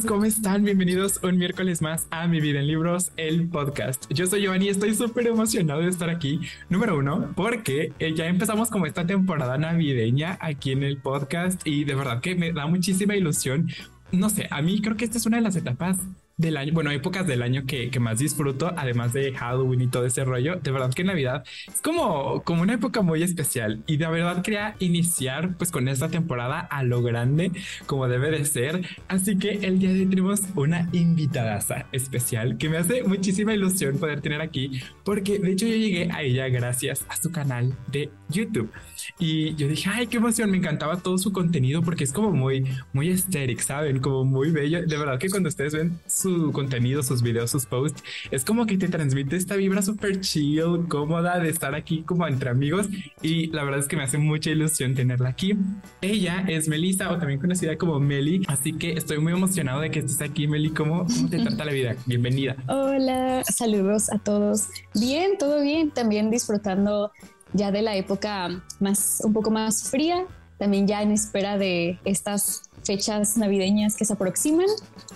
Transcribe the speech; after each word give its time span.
¿cómo 0.00 0.24
están? 0.24 0.64
Bienvenidos 0.64 1.20
un 1.22 1.36
miércoles 1.36 1.82
más 1.82 2.06
a 2.10 2.26
Mi 2.26 2.40
Vida 2.40 2.60
en 2.60 2.66
Libros, 2.66 3.12
el 3.18 3.46
podcast. 3.46 4.10
Yo 4.10 4.26
soy 4.26 4.40
Giovanni 4.40 4.64
y 4.64 4.68
estoy 4.70 4.94
súper 4.94 5.26
emocionado 5.26 5.82
de 5.82 5.88
estar 5.88 6.08
aquí. 6.08 6.40
Número 6.70 6.96
uno, 6.96 7.30
porque 7.36 7.92
eh, 7.98 8.14
ya 8.14 8.26
empezamos 8.26 8.70
como 8.70 8.86
esta 8.86 9.06
temporada 9.06 9.58
navideña 9.58 10.38
aquí 10.40 10.72
en 10.72 10.82
el 10.82 10.96
podcast 10.96 11.60
y 11.66 11.84
de 11.84 11.94
verdad 11.94 12.22
que 12.22 12.34
me 12.34 12.52
da 12.52 12.66
muchísima 12.66 13.14
ilusión. 13.16 13.68
No 14.12 14.30
sé, 14.30 14.48
a 14.50 14.62
mí 14.62 14.80
creo 14.80 14.96
que 14.96 15.04
esta 15.04 15.18
es 15.18 15.26
una 15.26 15.36
de 15.36 15.42
las 15.42 15.56
etapas 15.56 15.98
del 16.42 16.58
año, 16.58 16.74
bueno, 16.74 16.90
épocas 16.90 17.26
del 17.26 17.42
año 17.42 17.64
que, 17.66 17.90
que, 17.90 18.00
más 18.00 18.18
disfruto, 18.18 18.72
además 18.76 19.14
de 19.14 19.32
Halloween 19.32 19.80
y 19.80 19.86
todo 19.86 20.04
ese 20.04 20.24
rollo, 20.24 20.56
de 20.56 20.70
verdad 20.70 20.92
que 20.92 21.04
Navidad 21.04 21.44
es 21.66 21.80
como, 21.80 22.42
como 22.42 22.62
una 22.62 22.74
época 22.74 23.00
muy 23.00 23.22
especial. 23.22 23.82
Y 23.86 23.96
de 23.96 24.06
verdad 24.06 24.42
quería 24.42 24.76
iniciar 24.78 25.56
pues 25.56 25.70
con 25.70 25.88
esta 25.88 26.08
temporada 26.08 26.60
a 26.60 26.82
lo 26.82 27.02
grande 27.02 27.52
como 27.86 28.08
debe 28.08 28.30
de 28.30 28.44
ser, 28.44 28.86
así 29.08 29.38
que 29.38 29.52
el 29.62 29.78
día 29.78 29.92
de 29.92 30.00
hoy 30.00 30.06
tenemos 30.06 30.42
una 30.54 30.88
invitada 30.92 31.60
especial 31.92 32.58
que 32.58 32.68
me 32.68 32.76
hace 32.76 33.02
muchísima 33.04 33.54
ilusión 33.54 33.98
poder 33.98 34.20
tener 34.20 34.40
aquí 34.40 34.82
porque 35.04 35.38
de 35.38 35.52
hecho 35.52 35.66
yo 35.66 35.76
llegué 35.76 36.10
a 36.12 36.22
ella 36.22 36.48
gracias 36.48 37.04
a 37.08 37.16
su 37.16 37.30
canal 37.30 37.74
de 37.90 38.10
YouTube. 38.28 38.70
Y 39.18 39.54
yo 39.56 39.68
dije, 39.68 39.90
ay, 39.92 40.06
qué 40.06 40.16
emoción, 40.16 40.50
me 40.50 40.58
encantaba 40.58 40.96
todo 40.96 41.18
su 41.18 41.32
contenido 41.32 41.82
porque 41.82 42.04
es 42.04 42.12
como 42.12 42.30
muy, 42.32 42.64
muy 42.92 43.10
estéril, 43.10 43.60
¿saben? 43.60 44.00
Como 44.00 44.24
muy 44.24 44.50
bello, 44.50 44.84
de 44.86 44.96
verdad 44.96 45.18
que 45.18 45.28
cuando 45.28 45.48
ustedes 45.48 45.74
ven 45.74 45.98
su 46.06 46.31
contenido, 46.52 47.02
sus 47.02 47.22
videos, 47.22 47.50
sus 47.50 47.66
posts, 47.66 48.02
es 48.30 48.44
como 48.44 48.66
que 48.66 48.78
te 48.78 48.88
transmite 48.88 49.36
esta 49.36 49.56
vibra 49.56 49.82
súper 49.82 50.20
chill, 50.20 50.86
cómoda 50.88 51.38
de 51.38 51.48
estar 51.48 51.74
aquí 51.74 52.02
como 52.02 52.26
entre 52.26 52.50
amigos 52.50 52.88
y 53.22 53.48
la 53.48 53.64
verdad 53.64 53.80
es 53.80 53.88
que 53.88 53.96
me 53.96 54.04
hace 54.04 54.18
mucha 54.18 54.50
ilusión 54.50 54.94
tenerla 54.94 55.30
aquí. 55.30 55.56
Ella 56.00 56.44
es 56.48 56.68
Melissa 56.68 57.10
o 57.12 57.18
también 57.18 57.40
conocida 57.40 57.76
como 57.76 57.98
Meli, 58.00 58.42
así 58.48 58.72
que 58.72 58.92
estoy 58.92 59.18
muy 59.18 59.32
emocionado 59.32 59.80
de 59.80 59.90
que 59.90 60.00
estés 60.00 60.20
aquí, 60.20 60.46
Meli. 60.46 60.70
¿Cómo, 60.70 61.06
cómo 61.06 61.28
te 61.28 61.38
trata 61.38 61.64
la 61.64 61.72
vida? 61.72 61.96
Bienvenida. 62.06 62.56
Hola, 62.68 63.42
saludos 63.44 64.10
a 64.12 64.18
todos. 64.18 64.68
Bien, 64.94 65.32
todo 65.38 65.60
bien, 65.60 65.90
también 65.90 66.30
disfrutando 66.30 67.12
ya 67.52 67.70
de 67.70 67.82
la 67.82 67.96
época 67.96 68.62
más 68.80 69.20
un 69.24 69.32
poco 69.32 69.50
más 69.50 69.90
fría, 69.90 70.24
también 70.58 70.86
ya 70.86 71.02
en 71.02 71.12
espera 71.12 71.58
de 71.58 71.98
estas 72.04 72.70
fechas 72.84 73.36
navideñas 73.36 73.96
que 73.96 74.04
se 74.04 74.12
aproximan 74.12 74.66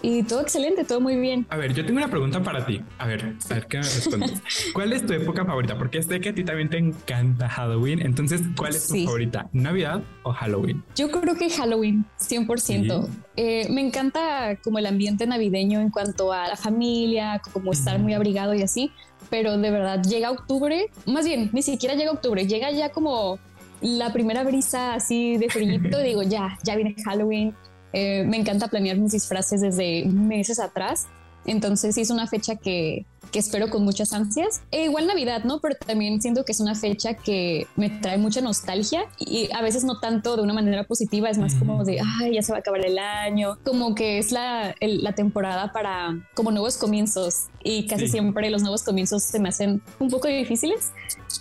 y 0.02 0.22
todo 0.22 0.40
excelente, 0.40 0.84
todo 0.84 1.00
muy 1.00 1.16
bien. 1.16 1.46
A 1.50 1.56
ver, 1.56 1.74
yo 1.74 1.84
tengo 1.84 1.98
una 1.98 2.08
pregunta 2.08 2.42
para 2.42 2.64
ti. 2.64 2.80
A 2.98 3.06
ver, 3.06 3.36
a 3.50 3.54
ver 3.54 3.66
qué 3.66 3.78
me 3.78 3.82
respondes. 3.84 4.42
¿Cuál 4.72 4.92
es 4.92 5.06
tu 5.06 5.12
época 5.12 5.44
favorita? 5.44 5.76
Porque 5.76 6.02
sé 6.02 6.20
que 6.20 6.30
a 6.30 6.34
ti 6.34 6.44
también 6.44 6.70
te 6.70 6.78
encanta 6.78 7.48
Halloween. 7.48 8.00
Entonces, 8.00 8.42
¿cuál 8.56 8.74
es 8.74 8.86
tu 8.86 8.96
favorita? 9.04 9.48
¿Navidad 9.52 10.02
o 10.22 10.32
Halloween? 10.32 10.82
Yo 10.94 11.10
creo 11.10 11.34
que 11.36 11.50
Halloween, 11.50 12.04
100%. 12.20 13.08
Eh, 13.36 13.66
me 13.70 13.80
encanta 13.80 14.56
como 14.62 14.78
el 14.78 14.86
ambiente 14.86 15.26
navideño 15.26 15.80
en 15.80 15.90
cuanto 15.90 16.32
a 16.32 16.48
la 16.48 16.56
familia, 16.56 17.40
como 17.52 17.72
estar 17.72 17.98
muy 17.98 18.14
abrigado 18.14 18.54
y 18.54 18.62
así. 18.62 18.92
Pero 19.30 19.58
de 19.58 19.70
verdad, 19.70 20.02
llega 20.02 20.30
octubre, 20.30 20.90
más 21.04 21.24
bien, 21.24 21.50
ni 21.52 21.62
siquiera 21.62 21.94
llega 21.94 22.12
octubre, 22.12 22.46
llega 22.46 22.70
ya 22.70 22.90
como 22.90 23.38
la 23.80 24.12
primera 24.12 24.42
brisa 24.44 24.94
así 24.94 25.36
de 25.36 25.48
frío, 25.48 25.80
digo, 26.04 26.22
ya, 26.22 26.58
ya 26.62 26.76
viene 26.76 26.94
Halloween. 27.04 27.54
Eh, 27.92 28.24
me 28.26 28.36
encanta 28.36 28.68
planear 28.68 28.98
mis 28.98 29.12
disfraces 29.12 29.60
desde 29.60 30.04
meses 30.06 30.58
atrás. 30.58 31.06
Entonces 31.46 31.94
sí 31.94 32.02
es 32.02 32.10
una 32.10 32.26
fecha 32.26 32.56
que, 32.56 33.06
que 33.30 33.38
espero 33.38 33.70
con 33.70 33.84
muchas 33.84 34.12
ansias. 34.12 34.62
E 34.70 34.84
igual 34.84 35.06
Navidad, 35.06 35.44
¿no? 35.44 35.60
Pero 35.60 35.76
también 35.76 36.20
siento 36.20 36.44
que 36.44 36.52
es 36.52 36.60
una 36.60 36.74
fecha 36.74 37.14
que 37.14 37.66
me 37.76 37.90
trae 37.90 38.18
mucha 38.18 38.40
nostalgia 38.40 39.06
y 39.18 39.48
a 39.52 39.62
veces 39.62 39.84
no 39.84 40.00
tanto 40.00 40.36
de 40.36 40.42
una 40.42 40.52
manera 40.52 40.84
positiva, 40.84 41.30
es 41.30 41.38
más 41.38 41.54
como 41.54 41.84
de, 41.84 42.00
ay, 42.20 42.34
ya 42.34 42.42
se 42.42 42.52
va 42.52 42.58
a 42.58 42.60
acabar 42.60 42.84
el 42.84 42.98
año, 42.98 43.58
como 43.64 43.94
que 43.94 44.18
es 44.18 44.32
la, 44.32 44.74
la 44.80 45.12
temporada 45.12 45.72
para 45.72 46.18
como 46.34 46.50
nuevos 46.50 46.76
comienzos 46.76 47.46
y 47.62 47.86
casi 47.86 48.08
siempre 48.08 48.50
los 48.50 48.62
nuevos 48.62 48.82
comienzos 48.82 49.22
se 49.22 49.38
me 49.38 49.48
hacen 49.48 49.82
un 49.98 50.10
poco 50.10 50.28
difíciles, 50.28 50.92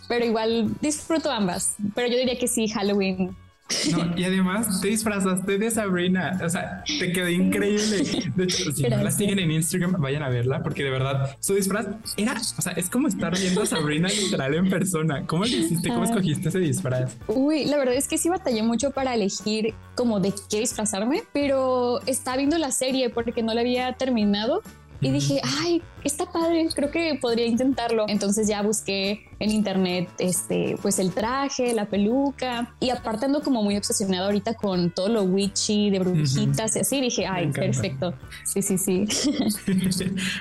pero 0.08 0.26
igual 0.26 0.76
disfruto 0.82 1.32
ambas. 1.32 1.76
Pero 1.94 2.08
yo 2.08 2.18
diría 2.18 2.38
que 2.38 2.48
sí, 2.48 2.68
Halloween 2.68 3.36
no, 3.92 4.18
y 4.18 4.24
además 4.24 4.80
te 4.82 4.90
disfrazaste 4.90 5.58
de 5.58 5.72
Sabrina. 5.72 6.40
O 6.44 6.50
sea, 6.50 6.84
te 6.86 7.12
quedó 7.12 7.30
increíble. 7.30 8.04
De 8.36 8.44
hecho, 8.44 8.72
si 8.72 8.84
no 8.84 8.98
la 8.98 9.12
siguen 9.12 9.40
en 9.40 9.52
Instagram, 9.52 10.00
vayan 10.00 10.24
a 10.24 10.30
verla 10.30 10.62
porque 10.62 10.84
de 10.84 10.92
verdad 10.92 11.36
su 11.40 11.56
disfraz 11.56 11.88
era, 12.18 12.34
o 12.34 12.62
sea, 12.62 12.74
es 12.74 12.90
como 12.90 13.08
estar 13.08 13.38
viendo 13.38 13.64
a 13.64 13.66
Sabrina 13.66 14.08
literal 14.08 14.54
en 14.54 14.70
persona. 14.70 15.26
¿Cómo 15.26 15.46
lo 15.46 15.50
hiciste? 15.50 15.90
¿Cómo 15.90 16.04
escogiste 16.04 16.50
ese 16.50 16.60
disfraz? 16.60 17.18
Uy, 17.28 17.66
la 17.66 17.78
verdad 17.78 17.96
es 17.96 18.08
que 18.08 18.18
sí 18.18 18.30
batallé 18.30 18.62
mucho 18.62 18.92
para 18.92 19.16
elegir 19.16 19.74
como 19.96 20.20
de 20.20 20.34
qué 20.50 20.60
disfrazarme, 20.60 21.24
pero 21.34 22.02
estaba 22.06 22.38
viendo 22.38 22.58
la 22.58 22.72
serie 22.72 23.10
porque 23.10 23.42
no 23.42 23.54
la 23.54 23.62
había 23.62 23.94
terminado 23.94 24.62
y 25.02 25.12
dije, 25.12 25.42
ay, 25.62 25.82
está 26.04 26.32
padre, 26.32 26.68
creo 26.74 26.90
que 26.90 27.18
podría 27.22 27.46
intentarlo. 27.46 28.06
Entonces 28.08 28.48
ya 28.48 28.62
busqué 28.62 29.28
en 29.40 29.52
internet 29.52 30.10
este, 30.18 30.78
pues 30.82 31.00
el 31.00 31.12
traje, 31.12 31.74
la 31.74 31.86
peluca 31.86 32.74
y 32.80 32.90
aparte 32.90 33.26
ando 33.26 33.42
como 33.42 33.64
muy 33.64 33.78
obsesionado 33.78 34.26
ahorita 34.26 34.54
con 34.54 34.92
todo 34.92 35.10
lo 35.10 35.24
witchy 35.24 35.90
de 35.90 36.00
brujitas 36.00 36.76
y 36.76 36.80
así 36.80 37.02
dije, 37.02 37.26
ay, 37.26 37.52
perfecto. 37.52 38.14
Sí, 38.44 38.62
sí, 38.62 38.78
sí. 38.78 39.06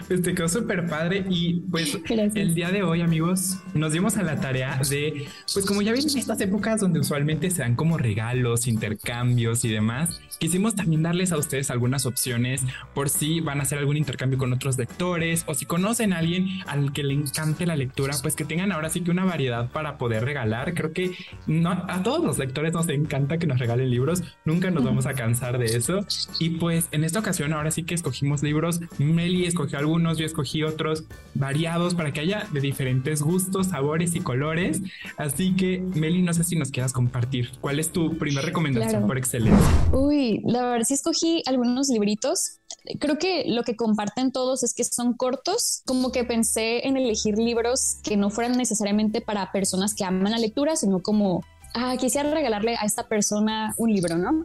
pues 0.09 0.22
te 0.22 0.34
quedó 0.34 0.49
súper 0.49 0.87
padre 0.87 1.25
y 1.28 1.60
pues 1.71 1.99
el 2.34 2.54
día 2.54 2.71
de 2.71 2.83
hoy 2.83 3.00
amigos 3.00 3.59
nos 3.75 3.93
dimos 3.93 4.16
a 4.16 4.22
la 4.22 4.41
tarea 4.41 4.81
de, 4.88 5.27
pues 5.53 5.66
como 5.66 5.83
ya 5.83 5.93
ven 5.93 6.04
estas 6.04 6.41
épocas 6.41 6.81
donde 6.81 7.00
usualmente 7.00 7.50
se 7.50 7.62
dan 7.62 7.75
como 7.75 7.99
regalos, 7.99 8.66
intercambios 8.66 9.65
y 9.65 9.69
demás, 9.71 10.21
quisimos 10.38 10.75
también 10.75 11.03
darles 11.03 11.33
a 11.33 11.38
ustedes 11.38 11.71
algunas 11.71 12.06
opciones 12.06 12.62
por 12.94 13.09
si 13.09 13.41
van 13.41 13.60
a 13.60 13.62
hacer 13.62 13.78
algún 13.78 13.97
intercambio 13.97 14.38
con 14.38 14.53
otros 14.53 14.78
lectores 14.78 15.44
o 15.47 15.54
si 15.54 15.66
conocen 15.66 16.12
a 16.12 16.19
alguien 16.19 16.49
al 16.66 16.93
que 16.93 17.03
le 17.03 17.15
encante 17.15 17.66
la 17.66 17.77
lectura, 17.77 18.15
pues 18.22 18.37
que 18.37 18.44
tengan 18.44 18.72
ahora 18.72 18.84
sí 18.89 19.03
que 19.03 19.11
una 19.11 19.25
variedad 19.25 19.71
para 19.71 19.99
poder 19.99 20.25
regalar. 20.25 20.75
Creo 20.75 20.93
que 20.93 21.12
no, 21.47 21.71
a 21.71 22.03
todos 22.03 22.25
los 22.25 22.39
lectores 22.39 22.72
nos 22.72 22.89
encanta 22.89 23.39
que 23.39 23.47
nos 23.47 23.59
regalen 23.59 23.91
libros, 23.91 24.22
nunca 24.45 24.71
nos 24.71 24.84
vamos 24.84 25.06
a 25.06 25.15
cansar 25.15 25.59
de 25.59 25.67
eso. 25.67 26.00
Y 26.39 26.50
pues 26.50 26.89
en 26.93 27.05
esta 27.05 27.19
ocasión 27.19 27.53
ahora 27.53 27.71
sí 27.71 27.84
que 27.84 27.95
escogimos 27.95 28.43
libros, 28.43 28.81
Meli 28.99 29.47
escogió 29.47 29.78
algunos, 29.78 30.19
yo 30.19 30.27
escogí 30.27 30.62
otros 30.62 31.05
variados 31.34 31.95
para 31.95 32.12
que 32.12 32.21
haya 32.21 32.47
de 32.53 32.61
diferentes 32.61 33.22
gustos, 33.22 33.69
sabores 33.69 34.15
y 34.15 34.21
colores. 34.21 34.81
Así 35.16 35.55
que 35.55 35.83
Meli, 35.95 36.22
no 36.22 36.33
sé 36.34 36.45
si 36.45 36.56
nos 36.56 36.71
quieras 36.71 36.93
compartir, 36.93 37.51
¿cuál 37.61 37.78
es 37.78 37.91
tu 37.91 38.16
primera 38.19 38.47
recomendación 38.47 39.06
por 39.06 39.19
excelencia? 39.19 39.69
Uy, 39.93 40.41
la 40.45 40.62
verdad 40.62 40.84
sí 40.87 40.95
escogí 40.95 41.43
algunos 41.47 41.89
libritos 41.89 42.61
creo 42.99 43.19
que 43.19 43.45
lo 43.47 43.62
que 43.62 43.77
comparten 43.77 44.33
todos 44.33 44.62
es 44.62 44.75
que 44.75 44.84
son 44.84 45.15
cortos, 45.15 45.83
como 45.87 46.12
que 46.12 46.25
pensé 46.25 46.87
en 46.87 46.97
elegir 46.97 47.39
libros 47.39 47.97
que 48.03 48.17
no 48.17 48.31
fueran 48.31 48.56
necesariamente 48.56 49.21
para 49.21 49.53
personas 49.53 49.95
que 49.95 50.05
aman 50.05 50.33
la 50.33 50.39
lectura, 50.39 50.77
sino 50.77 51.03
como, 51.03 51.43
ah, 51.75 51.97
quisiera 51.99 52.31
regalarle 52.31 52.77
a 52.77 52.84
esta 52.84 53.09
persona 53.09 53.75
un 53.78 53.93
libro, 53.93 54.17
¿no? 54.17 54.45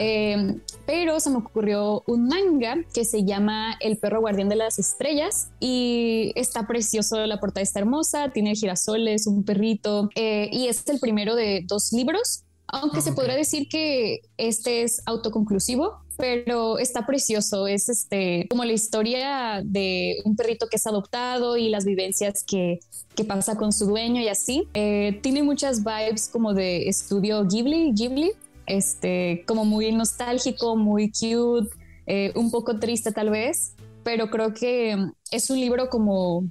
Em, 0.00 0.60
pero 0.86 1.20
se 1.20 1.30
me 1.30 1.36
ocurrió 1.36 2.02
un 2.08 2.26
manga 2.26 2.78
que 2.92 3.04
se 3.04 3.24
llama 3.24 3.76
El 3.78 3.96
perro 3.96 4.20
guardián 4.20 4.48
de 4.48 4.56
las 4.56 4.80
estrellas 4.80 5.50
y 5.60 6.32
está 6.34 6.66
precioso, 6.66 7.24
la 7.26 7.38
portada 7.38 7.62
está 7.62 7.78
hermosa, 7.78 8.30
tiene 8.30 8.56
girasoles, 8.56 9.28
un 9.28 9.44
perrito 9.44 10.10
eh, 10.16 10.48
y 10.52 10.66
es 10.66 10.88
el 10.88 10.98
primero 10.98 11.36
de 11.36 11.64
dos 11.64 11.92
libros, 11.92 12.42
aunque 12.66 13.02
se 13.02 13.12
podría 13.12 13.36
decir 13.36 13.68
que 13.68 14.22
este 14.36 14.82
es 14.82 15.00
autoconclusivo 15.06 16.07
pero 16.18 16.78
está 16.78 17.06
precioso. 17.06 17.66
Es 17.66 17.88
este 17.88 18.46
como 18.50 18.64
la 18.64 18.72
historia 18.72 19.62
de 19.64 20.16
un 20.24 20.36
perrito 20.36 20.66
que 20.68 20.76
es 20.76 20.86
adoptado 20.86 21.56
y 21.56 21.70
las 21.70 21.84
vivencias 21.84 22.44
que, 22.44 22.80
que 23.14 23.24
pasa 23.24 23.56
con 23.56 23.72
su 23.72 23.86
dueño 23.86 24.20
y 24.20 24.28
así. 24.28 24.68
Eh, 24.74 25.20
tiene 25.22 25.42
muchas 25.42 25.84
vibes 25.84 26.28
como 26.28 26.52
de 26.52 26.88
estudio 26.88 27.46
Ghibli, 27.46 27.92
Ghibli, 27.92 28.32
este, 28.66 29.44
como 29.46 29.64
muy 29.64 29.92
nostálgico, 29.92 30.76
muy 30.76 31.10
cute, 31.10 31.70
eh, 32.06 32.32
un 32.34 32.50
poco 32.50 32.78
triste 32.78 33.12
tal 33.12 33.30
vez, 33.30 33.74
pero 34.02 34.28
creo 34.28 34.52
que 34.52 34.96
es 35.30 35.50
un 35.50 35.60
libro 35.60 35.88
como 35.88 36.50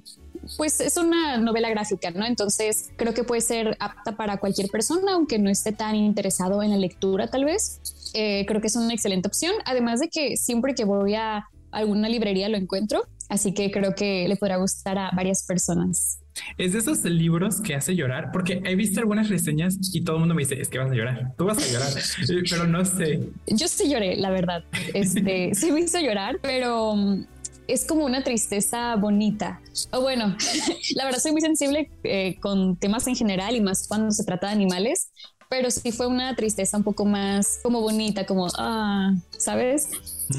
pues 0.56 0.80
es 0.80 0.96
una 0.96 1.38
novela 1.38 1.68
gráfica, 1.70 2.10
¿no? 2.10 2.24
Entonces 2.24 2.90
creo 2.96 3.14
que 3.14 3.24
puede 3.24 3.40
ser 3.40 3.76
apta 3.80 4.16
para 4.16 4.38
cualquier 4.38 4.68
persona, 4.68 5.14
aunque 5.14 5.38
no 5.38 5.50
esté 5.50 5.72
tan 5.72 5.94
interesado 5.94 6.62
en 6.62 6.70
la 6.70 6.76
lectura 6.76 7.28
tal 7.28 7.44
vez. 7.44 7.80
Eh, 8.14 8.44
creo 8.46 8.60
que 8.60 8.68
es 8.68 8.76
una 8.76 8.94
excelente 8.94 9.28
opción, 9.28 9.52
además 9.64 10.00
de 10.00 10.08
que 10.08 10.36
siempre 10.36 10.74
que 10.74 10.84
voy 10.84 11.14
a 11.14 11.46
alguna 11.70 12.08
librería 12.08 12.48
lo 12.48 12.56
encuentro, 12.56 13.02
así 13.28 13.52
que 13.52 13.70
creo 13.70 13.94
que 13.94 14.26
le 14.28 14.36
podrá 14.36 14.56
gustar 14.56 14.98
a 14.98 15.10
varias 15.14 15.44
personas. 15.44 16.20
Es 16.56 16.72
de 16.72 16.78
esos 16.78 17.04
libros 17.04 17.60
que 17.60 17.74
hace 17.74 17.94
llorar, 17.94 18.30
porque 18.32 18.62
he 18.64 18.76
visto 18.76 19.00
algunas 19.00 19.28
reseñas 19.28 19.76
y 19.92 20.02
todo 20.02 20.16
el 20.16 20.20
mundo 20.20 20.34
me 20.34 20.42
dice, 20.42 20.60
es 20.60 20.68
que 20.68 20.78
vas 20.78 20.90
a 20.90 20.94
llorar, 20.94 21.34
tú 21.36 21.44
vas 21.44 21.58
a 21.58 21.72
llorar, 21.72 21.92
pero 22.50 22.66
no 22.66 22.84
sé. 22.84 23.20
Yo 23.46 23.68
sí 23.68 23.90
lloré, 23.90 24.16
la 24.16 24.30
verdad. 24.30 24.64
Este, 24.94 25.50
sí 25.54 25.72
me 25.72 25.80
hizo 25.80 25.98
llorar, 26.00 26.38
pero 26.42 26.94
es 27.68 27.84
como 27.84 28.04
una 28.04 28.24
tristeza 28.24 28.96
bonita. 28.96 29.60
O 29.92 30.00
bueno, 30.00 30.34
la 30.96 31.04
verdad 31.04 31.20
soy 31.20 31.32
muy 31.32 31.42
sensible 31.42 31.90
eh, 32.02 32.36
con 32.40 32.76
temas 32.76 33.06
en 33.06 33.14
general 33.14 33.54
y 33.54 33.60
más 33.60 33.86
cuando 33.86 34.10
se 34.10 34.24
trata 34.24 34.48
de 34.48 34.54
animales, 34.54 35.12
pero 35.48 35.70
sí 35.70 35.92
fue 35.92 36.06
una 36.06 36.34
tristeza 36.34 36.76
un 36.76 36.82
poco 36.82 37.04
más 37.04 37.60
como 37.62 37.80
bonita, 37.80 38.26
como, 38.26 38.48
ah, 38.58 39.14
¿sabes? 39.36 39.90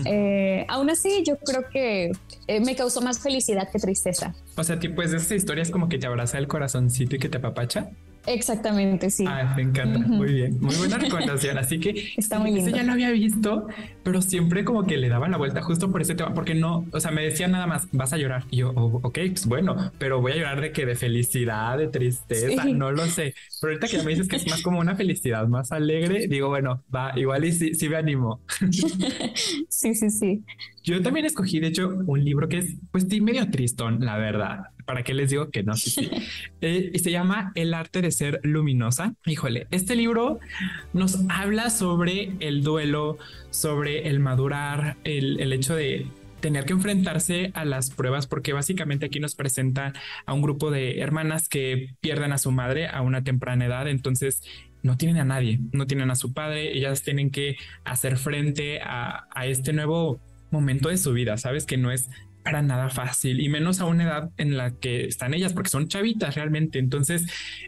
Eh, 0.06 0.66
aún 0.68 0.90
así, 0.90 1.24
yo 1.26 1.38
creo 1.38 1.64
que 1.72 2.12
eh, 2.48 2.60
me 2.60 2.76
causó 2.76 3.02
más 3.02 3.20
felicidad 3.20 3.70
que 3.72 3.80
tristeza. 3.80 4.36
O 4.56 4.64
sea, 4.64 4.80
tipo, 4.80 5.02
es 5.02 5.12
de 5.12 5.18
esta 5.18 5.36
historia 5.36 5.62
es 5.64 5.72
como 5.72 5.90
que 5.90 5.98
te 5.98 6.08
abraza 6.08 6.38
el 6.38 6.48
corazoncito 6.48 7.16
y 7.16 7.20
que 7.20 7.30
te 7.30 7.38
apapacha. 7.38 7.90
Exactamente, 8.26 9.10
sí. 9.10 9.26
Ah, 9.28 9.54
me 9.56 9.64
encanta. 9.64 10.00
Muy 10.00 10.34
bien. 10.34 10.58
Muy 10.60 10.76
buena 10.76 10.98
recomendación. 10.98 11.58
Así 11.58 11.80
que 11.80 12.12
está 12.18 12.40
muy 12.40 12.52
lindo. 12.52 12.70
ya 12.76 12.84
lo 12.84 12.92
había 12.92 13.12
visto, 13.12 13.68
pero 14.04 14.22
siempre 14.22 14.64
como 14.64 14.86
que 14.86 14.98
le 14.98 15.10
daban 15.10 15.32
la 15.32 15.38
vuelta 15.38 15.62
justo 15.62 15.92
por 15.92 16.02
ese 16.02 16.16
tema, 16.16 16.34
porque 16.34 16.54
no, 16.54 16.86
o 16.92 17.00
sea, 17.00 17.12
me 17.12 17.24
decía 17.24 17.48
nada 17.48 17.68
más, 17.68 17.88
vas 17.92 18.14
a 18.14 18.18
llorar. 18.18 18.46
Y 18.52 18.58
yo, 18.58 18.72
oh, 18.76 19.00
ok, 19.04 19.20
pues 19.32 19.46
bueno, 19.46 19.92
pero 19.98 20.22
voy 20.22 20.34
a 20.34 20.36
llorar 20.36 20.62
de 20.62 20.72
que 20.72 20.86
de 20.86 20.96
felicidad, 20.96 21.78
de 21.78 21.88
tristeza, 21.88 22.66
no 22.66 22.92
lo 22.92 23.06
sé. 23.06 23.34
Pero 23.62 23.74
ahorita 23.74 23.88
que 23.88 24.04
me 24.04 24.12
dices 24.12 24.28
que 24.28 24.36
es 24.36 24.48
más 24.48 24.62
como 24.62 24.80
una 24.80 24.96
felicidad 24.96 25.48
más 25.48 25.72
alegre, 25.72 26.28
digo, 26.28 26.50
bueno, 26.50 26.84
va, 26.94 27.14
igual 27.16 27.46
y 27.46 27.52
sí, 27.52 27.74
sí 27.74 27.90
me 27.90 27.98
animo. 27.98 28.42
sí, 29.70 29.96
sí, 29.96 30.10
sí. 30.10 30.44
Yo 30.84 31.02
también 31.02 31.26
escogí, 31.26 31.60
de 31.60 31.68
hecho, 31.68 31.90
un 32.06 32.24
libro 32.24 32.48
que 32.48 32.60
es, 32.60 32.76
pues, 32.92 33.06
medio 33.22 33.50
tristón, 33.50 34.00
la 34.00 34.18
verdad. 34.18 34.60
¿Para 34.90 35.04
qué 35.04 35.14
les 35.14 35.30
digo 35.30 35.52
que 35.52 35.62
no? 35.62 35.76
Sí, 35.76 36.10
eh, 36.62 36.90
y 36.92 36.98
se 36.98 37.12
llama 37.12 37.52
El 37.54 37.76
arte 37.76 38.02
de 38.02 38.10
ser 38.10 38.40
luminosa. 38.42 39.14
Híjole, 39.28 39.68
este 39.70 39.96
libro 39.96 40.40
nos 40.94 41.20
habla 41.30 41.70
sobre 41.70 42.32
el 42.40 42.64
duelo, 42.64 43.20
sobre 43.52 44.08
el 44.08 44.20
madurar, 44.20 44.98
el, 45.04 45.40
el 45.42 45.54
hecho 45.54 45.76
de 45.76 46.08
tener 46.40 46.66
que 46.66 46.74
enfrentarse 46.74 47.52
a 47.54 47.66
las 47.66 47.92
pruebas 47.92 48.26
porque 48.26 48.52
básicamente 48.52 49.06
aquí 49.06 49.20
nos 49.20 49.36
presenta 49.36 49.94
a 50.26 50.34
un 50.34 50.42
grupo 50.42 50.72
de 50.72 51.02
hermanas 51.02 51.50
que 51.50 51.94
pierden 52.02 52.32
a 52.32 52.40
su 52.40 52.50
madre 52.50 52.88
a 52.88 53.04
una 53.04 53.24
temprana 53.24 53.68
edad, 53.68 53.88
entonces 53.88 54.42
no 54.82 54.98
tienen 54.98 55.18
a 55.18 55.24
nadie, 55.24 55.60
no 55.72 55.86
tienen 55.86 56.10
a 56.10 56.16
su 56.16 56.34
padre, 56.34 56.76
ellas 56.76 57.04
tienen 57.04 57.30
que 57.30 57.58
hacer 57.84 58.18
frente 58.18 58.82
a, 58.82 59.28
a 59.36 59.46
este 59.46 59.72
nuevo 59.72 60.20
momento 60.50 60.90
de 60.90 60.98
su 60.98 61.14
vida, 61.14 61.38
sabes 61.38 61.68
que 61.68 61.78
no 61.78 61.92
es 61.92 62.10
para 62.44 62.62
nada 62.62 62.90
fácil 62.90 63.42
y 63.42 63.50
menos 63.50 63.80
a 63.80 63.86
una 63.86 64.04
edad 64.04 64.30
en 64.38 64.58
la 64.58 64.72
que 64.72 65.06
están 65.06 65.34
ellas 65.34 65.54
porque 65.54 65.70
son 65.70 65.88
chavitas 65.88 66.36
realmente. 66.36 66.80
Entonces 66.80 67.26